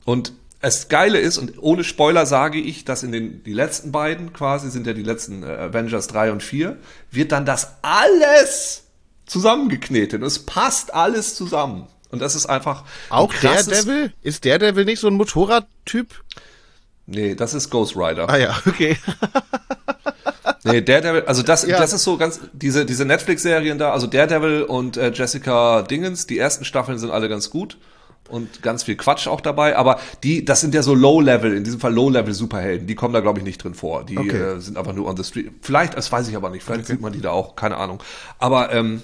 Und 0.04 0.34
das 0.62 0.90
Geile 0.90 1.20
ist, 1.20 1.38
und 1.38 1.54
ohne 1.62 1.86
Spoiler 1.86 2.26
sage 2.26 2.60
ich, 2.60 2.84
dass 2.84 3.04
in 3.04 3.14
den 3.14 3.44
die 3.44 3.54
letzten 3.54 3.94
beiden 3.94 4.34
quasi, 4.34 4.70
sind 4.70 4.86
ja 4.86 4.92
die 4.92 5.04
letzten 5.04 5.44
äh, 5.44 5.46
Avengers 5.46 6.08
3 6.08 6.34
und 6.34 6.44
4, 6.44 6.78
wird 7.12 7.32
dann 7.32 7.46
das 7.46 7.76
alles 7.82 8.84
zusammengeknetet. 9.30 10.22
Es 10.24 10.40
passt 10.40 10.94
alles 10.94 11.36
zusammen. 11.36 11.88
Und 12.12 12.20
das 12.20 12.36
ist 12.36 12.48
einfach. 12.48 12.84
Auch 13.10 13.34
der 13.34 13.64
Devil? 13.64 14.12
Ist 14.22 14.44
der 14.44 14.60
Devil 14.60 14.86
nicht 14.86 15.00
so 15.00 15.08
ein 15.08 15.14
Motorradtyp? 15.14 16.24
Nee, 17.06 17.36
das 17.36 17.54
ist 17.54 17.70
Ghost 17.70 17.96
Rider. 17.96 18.30
Ah 18.30 18.38
ja, 18.38 18.56
okay. 18.68 18.98
nee, 20.64 20.82
Daredevil, 20.82 21.24
also 21.24 21.42
das, 21.42 21.66
ja. 21.66 21.80
das 21.80 21.92
ist 21.94 22.04
so 22.04 22.18
ganz, 22.18 22.40
diese, 22.54 22.86
diese 22.86 23.06
Netflix-Serien 23.06 23.80
da, 23.80 23.92
also 23.92 24.06
Daredevil 24.06 24.64
und 24.64 24.98
äh, 24.98 25.12
Jessica 25.12 25.82
Dingens, 25.82 26.28
die 26.28 26.38
ersten 26.38 26.66
Staffeln 26.66 27.00
sind 27.00 27.10
alle 27.10 27.28
ganz 27.28 27.50
gut 27.50 27.78
und 28.30 28.62
ganz 28.62 28.84
viel 28.84 28.96
Quatsch 28.96 29.28
auch 29.28 29.42
dabei, 29.42 29.76
aber 29.76 30.00
die, 30.24 30.46
das 30.46 30.62
sind 30.62 30.76
ja 30.76 30.84
so 30.84 30.94
Low-Level, 30.94 31.56
in 31.56 31.64
diesem 31.64 31.80
Fall 31.80 31.94
Low-Level-Superhelden, 31.94 32.86
die 32.86 32.96
kommen 32.96 33.16
da 33.16 33.22
glaube 33.22 33.40
ich 33.40 33.46
nicht 33.46 33.64
drin 33.64 33.74
vor. 33.74 34.06
Die 34.06 34.18
okay. 34.18 34.38
äh, 34.38 34.60
sind 34.60 34.78
einfach 34.78 34.94
nur 34.94 35.08
on 35.08 35.18
the 35.18 35.24
street. 35.24 35.52
Vielleicht, 35.62 35.98
das 35.98 36.12
weiß 36.12 36.28
ich 36.28 36.36
aber 36.36 36.52
nicht, 36.52 36.64
vielleicht 36.64 36.82
okay. 36.82 36.94
sieht 36.94 37.02
man 37.02 37.12
die 37.12 37.22
da 37.22 37.32
auch, 37.32 37.56
keine 37.56 37.78
Ahnung. 37.78 38.04
Aber 38.38 38.72
ähm, 38.72 39.02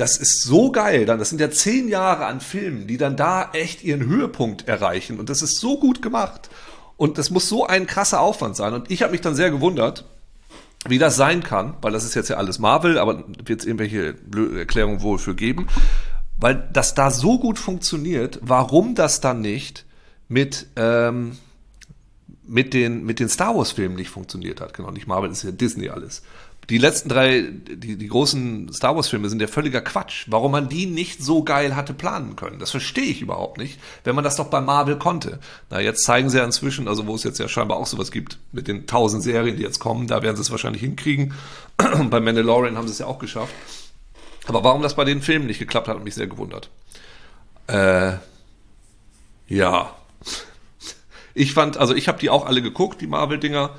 das 0.00 0.16
ist 0.16 0.42
so 0.42 0.72
geil 0.72 1.04
dann. 1.04 1.18
Das 1.18 1.28
sind 1.28 1.40
ja 1.40 1.50
zehn 1.50 1.88
Jahre 1.88 2.24
an 2.24 2.40
Filmen, 2.40 2.86
die 2.86 2.96
dann 2.96 3.16
da 3.16 3.50
echt 3.52 3.84
ihren 3.84 4.06
Höhepunkt 4.06 4.66
erreichen. 4.66 5.20
Und 5.20 5.28
das 5.28 5.42
ist 5.42 5.58
so 5.58 5.78
gut 5.78 6.00
gemacht. 6.00 6.48
Und 6.96 7.18
das 7.18 7.30
muss 7.30 7.48
so 7.48 7.66
ein 7.66 7.86
krasser 7.86 8.20
Aufwand 8.20 8.56
sein. 8.56 8.72
Und 8.72 8.90
ich 8.90 9.02
habe 9.02 9.12
mich 9.12 9.20
dann 9.20 9.34
sehr 9.34 9.50
gewundert, 9.50 10.06
wie 10.88 10.98
das 10.98 11.16
sein 11.16 11.42
kann, 11.42 11.74
weil 11.82 11.92
das 11.92 12.04
ist 12.04 12.14
jetzt 12.14 12.30
ja 12.30 12.36
alles 12.36 12.58
Marvel, 12.58 12.98
aber 12.98 13.24
wird 13.44 13.60
es 13.60 13.66
irgendwelche 13.66 14.14
Erklärungen 14.56 15.02
wohl 15.02 15.18
für 15.18 15.34
geben, 15.34 15.66
weil 16.38 16.68
das 16.72 16.94
da 16.94 17.10
so 17.10 17.38
gut 17.38 17.58
funktioniert, 17.58 18.38
warum 18.42 18.94
das 18.94 19.20
dann 19.20 19.42
nicht 19.42 19.84
mit, 20.28 20.68
ähm, 20.76 21.36
mit 22.46 22.72
den, 22.72 23.04
mit 23.04 23.20
den 23.20 23.28
Star 23.28 23.54
Wars 23.54 23.72
Filmen 23.72 23.96
nicht 23.96 24.08
funktioniert 24.08 24.62
hat. 24.62 24.72
Genau, 24.72 24.90
nicht 24.90 25.06
Marvel, 25.06 25.28
das 25.28 25.38
ist 25.38 25.44
ja 25.44 25.50
Disney 25.50 25.90
alles 25.90 26.22
die 26.70 26.78
letzten 26.78 27.08
drei, 27.08 27.42
die, 27.42 27.96
die 27.96 28.06
großen 28.06 28.72
Star 28.72 28.94
Wars-Filme 28.94 29.28
sind 29.28 29.42
ja 29.42 29.48
völliger 29.48 29.80
Quatsch. 29.80 30.26
Warum 30.28 30.52
man 30.52 30.68
die 30.68 30.86
nicht 30.86 31.22
so 31.22 31.42
geil 31.42 31.74
hatte 31.74 31.92
planen 31.92 32.36
können, 32.36 32.60
das 32.60 32.70
verstehe 32.70 33.04
ich 33.04 33.20
überhaupt 33.20 33.58
nicht, 33.58 33.80
wenn 34.04 34.14
man 34.14 34.22
das 34.22 34.36
doch 34.36 34.46
bei 34.46 34.60
Marvel 34.60 34.96
konnte. 34.96 35.40
Na, 35.68 35.80
jetzt 35.80 36.04
zeigen 36.04 36.30
sie 36.30 36.38
ja 36.38 36.44
inzwischen, 36.44 36.86
also 36.86 37.08
wo 37.08 37.16
es 37.16 37.24
jetzt 37.24 37.40
ja 37.40 37.48
scheinbar 37.48 37.78
auch 37.78 37.86
sowas 37.86 38.12
gibt, 38.12 38.38
mit 38.52 38.68
den 38.68 38.86
tausend 38.86 39.24
Serien, 39.24 39.56
die 39.56 39.64
jetzt 39.64 39.80
kommen, 39.80 40.06
da 40.06 40.22
werden 40.22 40.36
sie 40.36 40.42
es 40.42 40.50
wahrscheinlich 40.52 40.82
hinkriegen. 40.82 41.34
bei 41.76 42.20
Mandalorian 42.20 42.76
haben 42.76 42.86
sie 42.86 42.92
es 42.92 43.00
ja 43.00 43.06
auch 43.06 43.18
geschafft. 43.18 43.52
Aber 44.46 44.62
warum 44.62 44.82
das 44.82 44.94
bei 44.94 45.04
den 45.04 45.22
Filmen 45.22 45.46
nicht 45.46 45.58
geklappt 45.58 45.88
hat, 45.88 45.96
hat 45.96 46.04
mich 46.04 46.14
sehr 46.14 46.28
gewundert. 46.28 46.70
Äh, 47.66 48.12
ja. 49.48 49.90
Ich 51.34 51.52
fand, 51.52 51.78
also 51.78 51.94
ich 51.94 52.06
habe 52.06 52.20
die 52.20 52.30
auch 52.30 52.46
alle 52.46 52.62
geguckt, 52.62 53.00
die 53.00 53.08
Marvel-Dinger. 53.08 53.70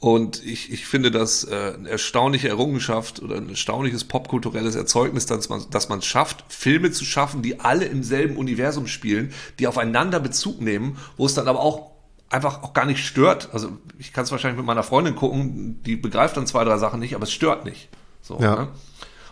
Und 0.00 0.42
ich, 0.42 0.72
ich 0.72 0.86
finde 0.86 1.10
das 1.10 1.44
äh, 1.44 1.74
eine 1.76 1.90
erstaunliche 1.90 2.48
Errungenschaft 2.48 3.20
oder 3.20 3.36
ein 3.36 3.50
erstaunliches 3.50 4.04
popkulturelles 4.04 4.74
Erzeugnis, 4.74 5.26
dass 5.26 5.50
man 5.50 5.62
dass 5.70 5.90
man 5.90 6.00
schafft, 6.00 6.42
Filme 6.48 6.90
zu 6.90 7.04
schaffen, 7.04 7.42
die 7.42 7.60
alle 7.60 7.84
im 7.84 8.02
selben 8.02 8.36
Universum 8.36 8.86
spielen, 8.86 9.34
die 9.58 9.66
aufeinander 9.66 10.18
Bezug 10.18 10.62
nehmen, 10.62 10.96
wo 11.18 11.26
es 11.26 11.34
dann 11.34 11.48
aber 11.48 11.60
auch 11.60 11.90
einfach 12.30 12.62
auch 12.62 12.72
gar 12.72 12.86
nicht 12.86 13.04
stört. 13.04 13.50
Also 13.52 13.72
ich 13.98 14.14
kann 14.14 14.24
es 14.24 14.30
wahrscheinlich 14.30 14.56
mit 14.56 14.64
meiner 14.64 14.82
Freundin 14.82 15.16
gucken, 15.16 15.82
die 15.84 15.96
begreift 15.96 16.34
dann 16.38 16.46
zwei, 16.46 16.64
drei 16.64 16.78
Sachen 16.78 16.98
nicht, 16.98 17.14
aber 17.14 17.24
es 17.24 17.32
stört 17.32 17.66
nicht. 17.66 17.90
So, 18.22 18.38
ja. 18.40 18.56
Ne? 18.56 18.68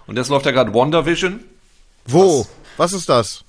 Und 0.06 0.16
jetzt 0.16 0.28
läuft 0.28 0.44
ja 0.44 0.52
gerade 0.52 0.74
WandaVision. 0.74 1.40
Wo? 2.06 2.40
Was, 2.76 2.92
was 2.92 2.92
ist 2.92 3.08
das? 3.08 3.44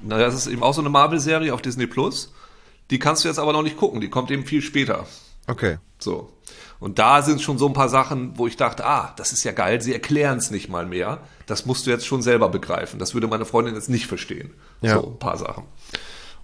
Na, 0.00 0.16
das 0.16 0.34
ist 0.34 0.46
eben 0.46 0.62
auch 0.62 0.72
so 0.72 0.80
eine 0.80 0.90
Marvel-Serie 0.90 1.52
auf 1.52 1.60
Disney 1.60 1.86
Plus. 1.86 2.32
Die 2.90 2.98
kannst 2.98 3.24
du 3.24 3.28
jetzt 3.28 3.38
aber 3.38 3.52
noch 3.52 3.62
nicht 3.62 3.76
gucken, 3.76 4.00
die 4.00 4.08
kommt 4.08 4.30
eben 4.30 4.46
viel 4.46 4.62
später. 4.62 5.06
Okay. 5.48 5.78
So. 5.98 6.30
Und 6.78 7.00
da 7.00 7.22
sind 7.22 7.42
schon 7.42 7.58
so 7.58 7.66
ein 7.66 7.72
paar 7.72 7.88
Sachen, 7.88 8.38
wo 8.38 8.46
ich 8.46 8.56
dachte, 8.56 8.86
ah, 8.86 9.12
das 9.16 9.32
ist 9.32 9.42
ja 9.42 9.50
geil, 9.52 9.80
sie 9.80 9.92
erklären 9.92 10.38
es 10.38 10.52
nicht 10.52 10.68
mal 10.68 10.86
mehr. 10.86 11.20
Das 11.46 11.66
musst 11.66 11.86
du 11.86 11.90
jetzt 11.90 12.06
schon 12.06 12.22
selber 12.22 12.48
begreifen. 12.48 13.00
Das 13.00 13.14
würde 13.14 13.26
meine 13.26 13.44
Freundin 13.44 13.74
jetzt 13.74 13.88
nicht 13.88 14.06
verstehen. 14.06 14.54
Ja. 14.80 14.94
So, 14.94 15.08
ein 15.08 15.18
paar 15.18 15.36
Sachen. 15.36 15.64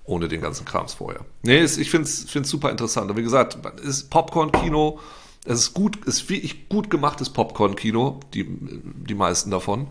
Ohne 0.04 0.28
den 0.28 0.40
ganzen 0.40 0.64
Krams 0.64 0.94
vorher. 0.94 1.20
Nee, 1.42 1.62
ich 1.62 1.90
finde 1.90 2.08
es 2.08 2.26
super 2.50 2.70
interessant. 2.70 3.10
Und 3.10 3.16
wie 3.16 3.22
gesagt, 3.22 3.58
es 3.78 3.84
ist 3.84 4.10
Popcorn-Kino. 4.10 4.98
Es 5.46 5.60
ist 5.60 5.74
gut, 5.74 5.98
es 6.06 6.22
ist 6.22 6.30
wirklich 6.30 6.68
gut 6.68 6.90
gemachtes 6.90 7.30
Popcorn-Kino, 7.30 8.20
die, 8.32 8.46
die 8.48 9.14
meisten 9.14 9.50
davon. 9.50 9.88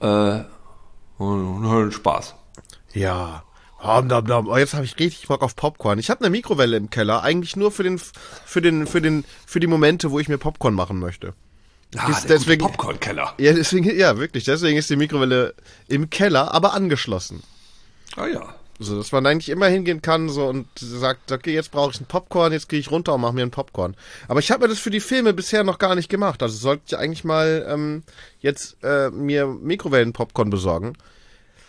Äh, 0.00 0.40
und, 1.18 1.64
und 1.64 1.92
Spaß. 1.92 2.34
Ja, 2.94 3.42
Oh, 3.84 4.56
jetzt 4.56 4.74
habe 4.74 4.84
ich 4.84 4.98
richtig 4.98 5.26
Bock 5.26 5.42
auf 5.42 5.56
Popcorn. 5.56 5.98
Ich 5.98 6.08
habe 6.08 6.20
eine 6.20 6.30
Mikrowelle 6.30 6.76
im 6.76 6.90
Keller, 6.90 7.22
eigentlich 7.22 7.56
nur 7.56 7.72
für 7.72 7.82
den, 7.82 7.98
für 7.98 8.62
den, 8.62 8.86
für 8.86 9.00
den, 9.00 9.24
für 9.44 9.58
die 9.58 9.66
Momente, 9.66 10.12
wo 10.12 10.20
ich 10.20 10.28
mir 10.28 10.38
Popcorn 10.38 10.74
machen 10.74 11.00
möchte. 11.00 11.34
Ah, 11.96 12.08
ist 12.08 12.30
deswegen 12.30 12.64
Popcorn-Keller. 12.64 13.34
Ja, 13.38 13.52
deswegen, 13.52 13.94
ja, 13.98 14.16
wirklich. 14.16 14.44
Deswegen 14.44 14.78
ist 14.78 14.88
die 14.88 14.96
Mikrowelle 14.96 15.54
im 15.88 16.08
Keller, 16.08 16.54
aber 16.54 16.72
angeschlossen. 16.74 17.42
Ah 18.16 18.28
ja. 18.28 18.54
So, 18.78 18.96
dass 18.96 19.12
man 19.12 19.26
eigentlich 19.26 19.50
immer 19.50 19.66
hingehen 19.66 20.00
kann 20.00 20.28
so 20.28 20.46
und 20.46 20.66
sagt, 20.76 21.30
okay, 21.30 21.52
jetzt 21.52 21.70
brauche 21.70 21.90
ich 21.90 21.98
einen 21.98 22.06
Popcorn, 22.06 22.52
jetzt 22.52 22.68
gehe 22.68 22.80
ich 22.80 22.90
runter 22.90 23.14
und 23.14 23.20
mache 23.20 23.34
mir 23.34 23.42
einen 23.42 23.50
Popcorn. 23.50 23.94
Aber 24.28 24.40
ich 24.40 24.50
habe 24.50 24.62
mir 24.62 24.68
das 24.68 24.78
für 24.78 24.90
die 24.90 25.00
Filme 25.00 25.34
bisher 25.34 25.64
noch 25.64 25.78
gar 25.78 25.94
nicht 25.94 26.08
gemacht. 26.08 26.42
Also 26.42 26.56
sollte 26.56 26.82
ich 26.86 26.96
eigentlich 26.96 27.24
mal 27.24 27.66
ähm, 27.68 28.02
jetzt 28.40 28.82
äh, 28.82 29.10
mir 29.10 29.46
Mikrowellen-Popcorn 29.46 30.50
besorgen. 30.50 30.94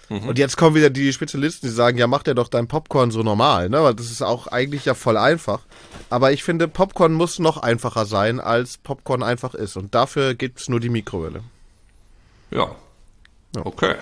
Mhm. 0.10 0.28
Und 0.28 0.38
jetzt 0.38 0.58
kommen 0.58 0.76
wieder 0.76 0.89
die 0.89 1.13
Spezialisten, 1.13 1.68
die 1.68 1.74
sagen, 1.74 1.98
ja, 1.98 2.08
mach 2.08 2.24
dir 2.24 2.36
doch 2.36 2.48
dein 2.48 2.68
Popcorn 2.68 3.12
so 3.12 3.24
normal, 3.24 3.70
ne? 3.70 3.84
Weil 3.84 3.94
das 3.94 4.12
ist 4.12 4.22
auch 4.22 4.48
eigentlich 4.48 4.86
ja 4.86 4.94
voll 4.94 5.18
einfach. 5.18 5.62
Aber 6.10 6.32
ich 6.32 6.44
finde, 6.44 6.68
Popcorn 6.68 7.13
muss 7.13 7.39
noch 7.39 7.58
einfacher 7.58 8.06
sein, 8.06 8.39
als 8.39 8.78
Popcorn 8.78 9.24
einfach 9.24 9.54
ist. 9.54 9.78
Und 9.78 9.96
dafür 9.96 10.36
gibt 10.36 10.60
es 10.60 10.70
nur 10.70 10.80
die 10.80 10.89
Mikrowelle. 10.89 11.42
Ja. 12.52 12.76
ja. 13.56 13.66
Okay. 13.66 13.96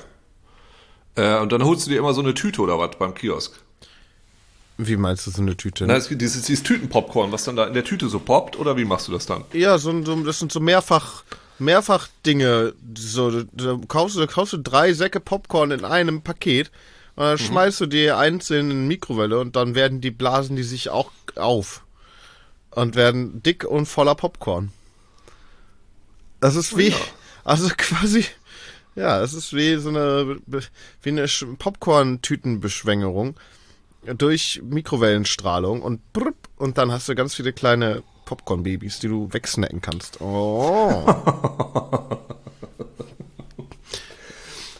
Äh, 1.15 1.39
und 1.39 1.51
dann 1.51 1.63
holst 1.63 1.85
du 1.85 1.91
dir 1.91 1.99
immer 1.99 2.13
so 2.13 2.21
eine 2.21 2.33
Tüte 2.33 2.61
oder 2.61 2.77
was 2.79 2.97
beim 2.97 3.13
Kiosk. 3.13 3.59
Wie 4.77 4.97
meinst 4.97 5.27
du 5.27 5.31
so 5.31 5.41
eine 5.41 5.55
Tüte? 5.55 5.85
Na, 5.85 5.99
dieses, 5.99 6.43
dieses 6.43 6.63
Tütenpopcorn, 6.63 7.31
was 7.31 7.43
dann 7.43 7.55
da 7.55 7.67
in 7.67 7.73
der 7.73 7.83
Tüte 7.83 8.09
so 8.09 8.19
poppt, 8.19 8.57
oder 8.57 8.77
wie 8.77 8.85
machst 8.85 9.07
du 9.07 9.11
das 9.11 9.25
dann? 9.25 9.43
Ja, 9.53 9.77
so, 9.77 10.03
so 10.03 10.15
das 10.23 10.39
sind 10.39 10.51
so 10.51 10.59
mehrfach 10.59 11.23
mehrfach 11.61 12.09
Dinge. 12.25 12.73
So, 12.97 13.43
da 13.43 13.79
kaufst, 13.87 14.17
du, 14.17 14.27
kaufst 14.27 14.53
du 14.53 14.57
drei 14.57 14.93
Säcke 14.93 15.19
Popcorn 15.19 15.71
in 15.71 15.85
einem 15.85 16.21
Paket 16.21 16.71
und 17.15 17.23
dann 17.23 17.33
mhm. 17.33 17.43
schmeißt 17.43 17.81
du 17.81 17.85
die 17.85 18.11
einzeln 18.11 18.71
in 18.71 18.81
die 18.81 18.87
Mikrowelle 18.87 19.39
und 19.39 19.55
dann 19.55 19.75
werden 19.75 20.01
die 20.01 20.11
blasen 20.11 20.55
die 20.55 20.63
sich 20.63 20.89
auch 20.89 21.11
auf 21.35 21.83
und 22.71 22.95
werden 22.95 23.43
dick 23.43 23.63
und 23.63 23.85
voller 23.85 24.15
Popcorn. 24.15 24.71
Das 26.39 26.55
ist 26.55 26.77
wie, 26.77 26.89
ja. 26.89 26.97
also 27.43 27.69
quasi, 27.77 28.25
ja, 28.95 29.21
es 29.21 29.33
ist 29.33 29.53
wie 29.53 29.75
so 29.75 29.89
eine, 29.89 30.39
wie 31.01 31.09
eine 31.09 31.27
Popcorn-Tütenbeschwängerung 31.27 33.35
durch 34.17 34.61
Mikrowellenstrahlung 34.63 35.83
und 35.83 36.11
brrp, 36.11 36.35
und 36.57 36.77
dann 36.77 36.91
hast 36.91 37.07
du 37.07 37.15
ganz 37.15 37.35
viele 37.35 37.53
kleine 37.53 38.03
Popcorn-Babys, 38.31 38.99
die 38.99 39.09
du 39.09 39.27
wegsnacken 39.33 39.81
kannst. 39.81 40.21
Oh. 40.21 41.03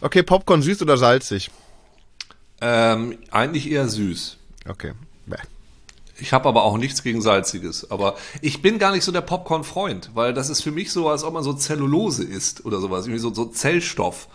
okay, 0.01 0.23
Popcorn 0.23 0.61
süß 0.61 0.81
oder 0.83 0.95
salzig? 0.95 1.51
Ähm, 2.61 3.17
eigentlich 3.29 3.69
eher 3.69 3.89
süß. 3.89 4.37
Okay. 4.69 4.93
Bäh. 5.25 5.35
Ich 6.17 6.31
habe 6.31 6.47
aber 6.47 6.63
auch 6.63 6.77
nichts 6.77 7.03
gegen 7.03 7.21
Salziges. 7.21 7.91
Aber 7.91 8.15
ich 8.39 8.61
bin 8.61 8.79
gar 8.79 8.93
nicht 8.93 9.03
so 9.03 9.11
der 9.11 9.19
Popcorn-Freund, 9.19 10.11
weil 10.13 10.33
das 10.33 10.49
ist 10.49 10.61
für 10.61 10.71
mich 10.71 10.93
so, 10.93 11.09
als 11.09 11.25
ob 11.25 11.33
man 11.33 11.43
so 11.43 11.51
Zellulose 11.51 12.23
isst 12.23 12.63
oder 12.63 12.79
sowas. 12.79 13.05
Irgendwie 13.05 13.19
so, 13.19 13.33
so 13.33 13.43
Zellstoff. 13.43 14.29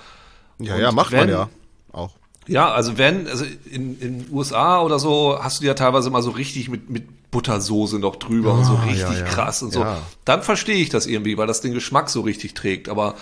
Ja, 0.59 0.74
Und 0.74 0.81
ja, 0.83 0.92
macht 0.92 1.12
wenn, 1.12 1.20
man 1.20 1.29
ja 1.31 1.48
auch. 1.90 2.11
Ja, 2.46 2.70
also 2.70 2.98
wenn, 2.98 3.26
also 3.29 3.46
in 3.64 3.98
den 3.98 4.26
USA 4.31 4.83
oder 4.83 4.98
so 4.98 5.38
hast 5.42 5.62
du 5.62 5.64
ja 5.64 5.72
teilweise 5.72 6.11
mal 6.11 6.20
so 6.20 6.33
richtig 6.33 6.68
mit, 6.68 6.90
mit 6.90 7.05
Buttersoße 7.37 7.99
noch 7.99 8.16
drüber 8.16 8.55
oh, 8.55 8.57
und 8.57 8.64
so 8.64 8.72
ah, 8.77 8.85
richtig 8.85 9.03
ja, 9.03 9.18
ja. 9.18 9.25
krass 9.25 9.62
und 9.62 9.70
so. 9.70 9.81
Ja. 9.81 10.01
Dann 10.25 10.42
verstehe 10.42 10.77
ich 10.77 10.88
das 10.88 11.07
irgendwie, 11.07 11.37
weil 11.37 11.46
das 11.46 11.61
den 11.61 11.75
Geschmack 11.75 12.09
so 12.09 12.22
richtig 12.22 12.55
trägt. 12.55 12.88
Aber 12.88 13.14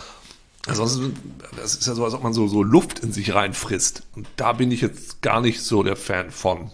ansonsten, 0.69 1.17
das 1.57 1.75
ist 1.75 1.89
ja 1.89 1.95
so, 1.95 2.05
als 2.05 2.15
ob 2.15 2.23
man 2.23 2.33
so, 2.33 2.47
so 2.47 2.63
Luft 2.63 3.01
in 3.01 3.13
sich 3.13 3.35
reinfrisst. 3.35 4.05
Und 4.15 4.29
da 4.37 4.53
bin 4.53 4.71
ich 4.71 4.83
jetzt 4.83 5.21
gar 5.21 5.41
nicht 5.41 5.63
so 5.63 5.83
der 5.83 5.97
Fan 5.97 6.31
von. 6.31 6.71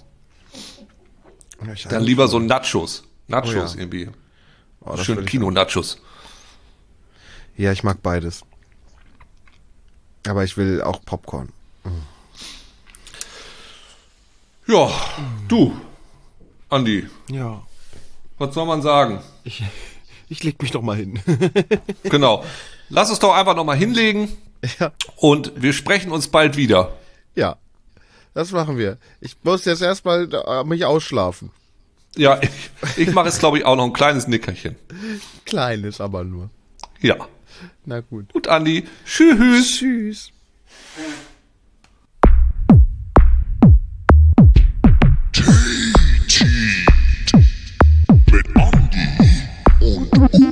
Dann 1.88 2.02
lieber 2.02 2.28
so 2.28 2.38
Nachos. 2.38 3.04
Nachos 3.26 3.74
oh, 3.74 3.78
irgendwie. 3.78 4.10
Oh, 4.82 4.98
Schön 4.98 5.24
Kino-Nachos. 5.24 5.98
Ja, 7.56 7.72
ich 7.72 7.84
mag 7.84 8.02
beides. 8.02 8.42
Aber 10.26 10.44
ich 10.44 10.58
will 10.58 10.82
auch 10.82 11.02
Popcorn. 11.06 11.48
Mhm. 11.84 12.02
Ja, 14.66 14.90
du. 15.48 15.74
Andi. 16.70 17.08
Ja. 17.28 17.62
Was 18.38 18.54
soll 18.54 18.66
man 18.66 18.80
sagen? 18.80 19.20
Ich, 19.44 19.62
ich 20.28 20.42
leg 20.44 20.62
mich 20.62 20.70
doch 20.70 20.82
mal 20.82 20.96
hin. 20.96 21.20
genau. 22.04 22.44
Lass 22.88 23.10
uns 23.10 23.18
doch 23.18 23.34
einfach 23.34 23.56
noch 23.56 23.64
mal 23.64 23.76
hinlegen. 23.76 24.28
Ja. 24.78 24.92
Und 25.16 25.52
wir 25.56 25.72
sprechen 25.72 26.12
uns 26.12 26.28
bald 26.28 26.56
wieder. 26.56 26.92
Ja. 27.34 27.56
Das 28.32 28.52
machen 28.52 28.78
wir. 28.78 28.98
Ich 29.20 29.36
muss 29.42 29.64
jetzt 29.64 29.82
erstmal 29.82 30.28
mich 30.64 30.84
ausschlafen. 30.84 31.50
Ja, 32.16 32.40
ich, 32.42 32.50
ich 32.96 33.12
mache 33.12 33.26
jetzt, 33.26 33.40
glaube 33.40 33.58
ich, 33.58 33.64
auch 33.64 33.76
noch 33.76 33.84
ein 33.84 33.92
kleines 33.92 34.26
Nickerchen. 34.26 34.76
Kleines 35.44 36.00
aber 36.00 36.24
nur. 36.24 36.50
Ja. 37.00 37.16
Na 37.84 38.00
gut. 38.00 38.32
Gut, 38.32 38.48
Andi. 38.48 38.86
Tschüss. 39.04 39.78
Tschüss. 39.78 40.30
Mm-hmm. 50.12 50.49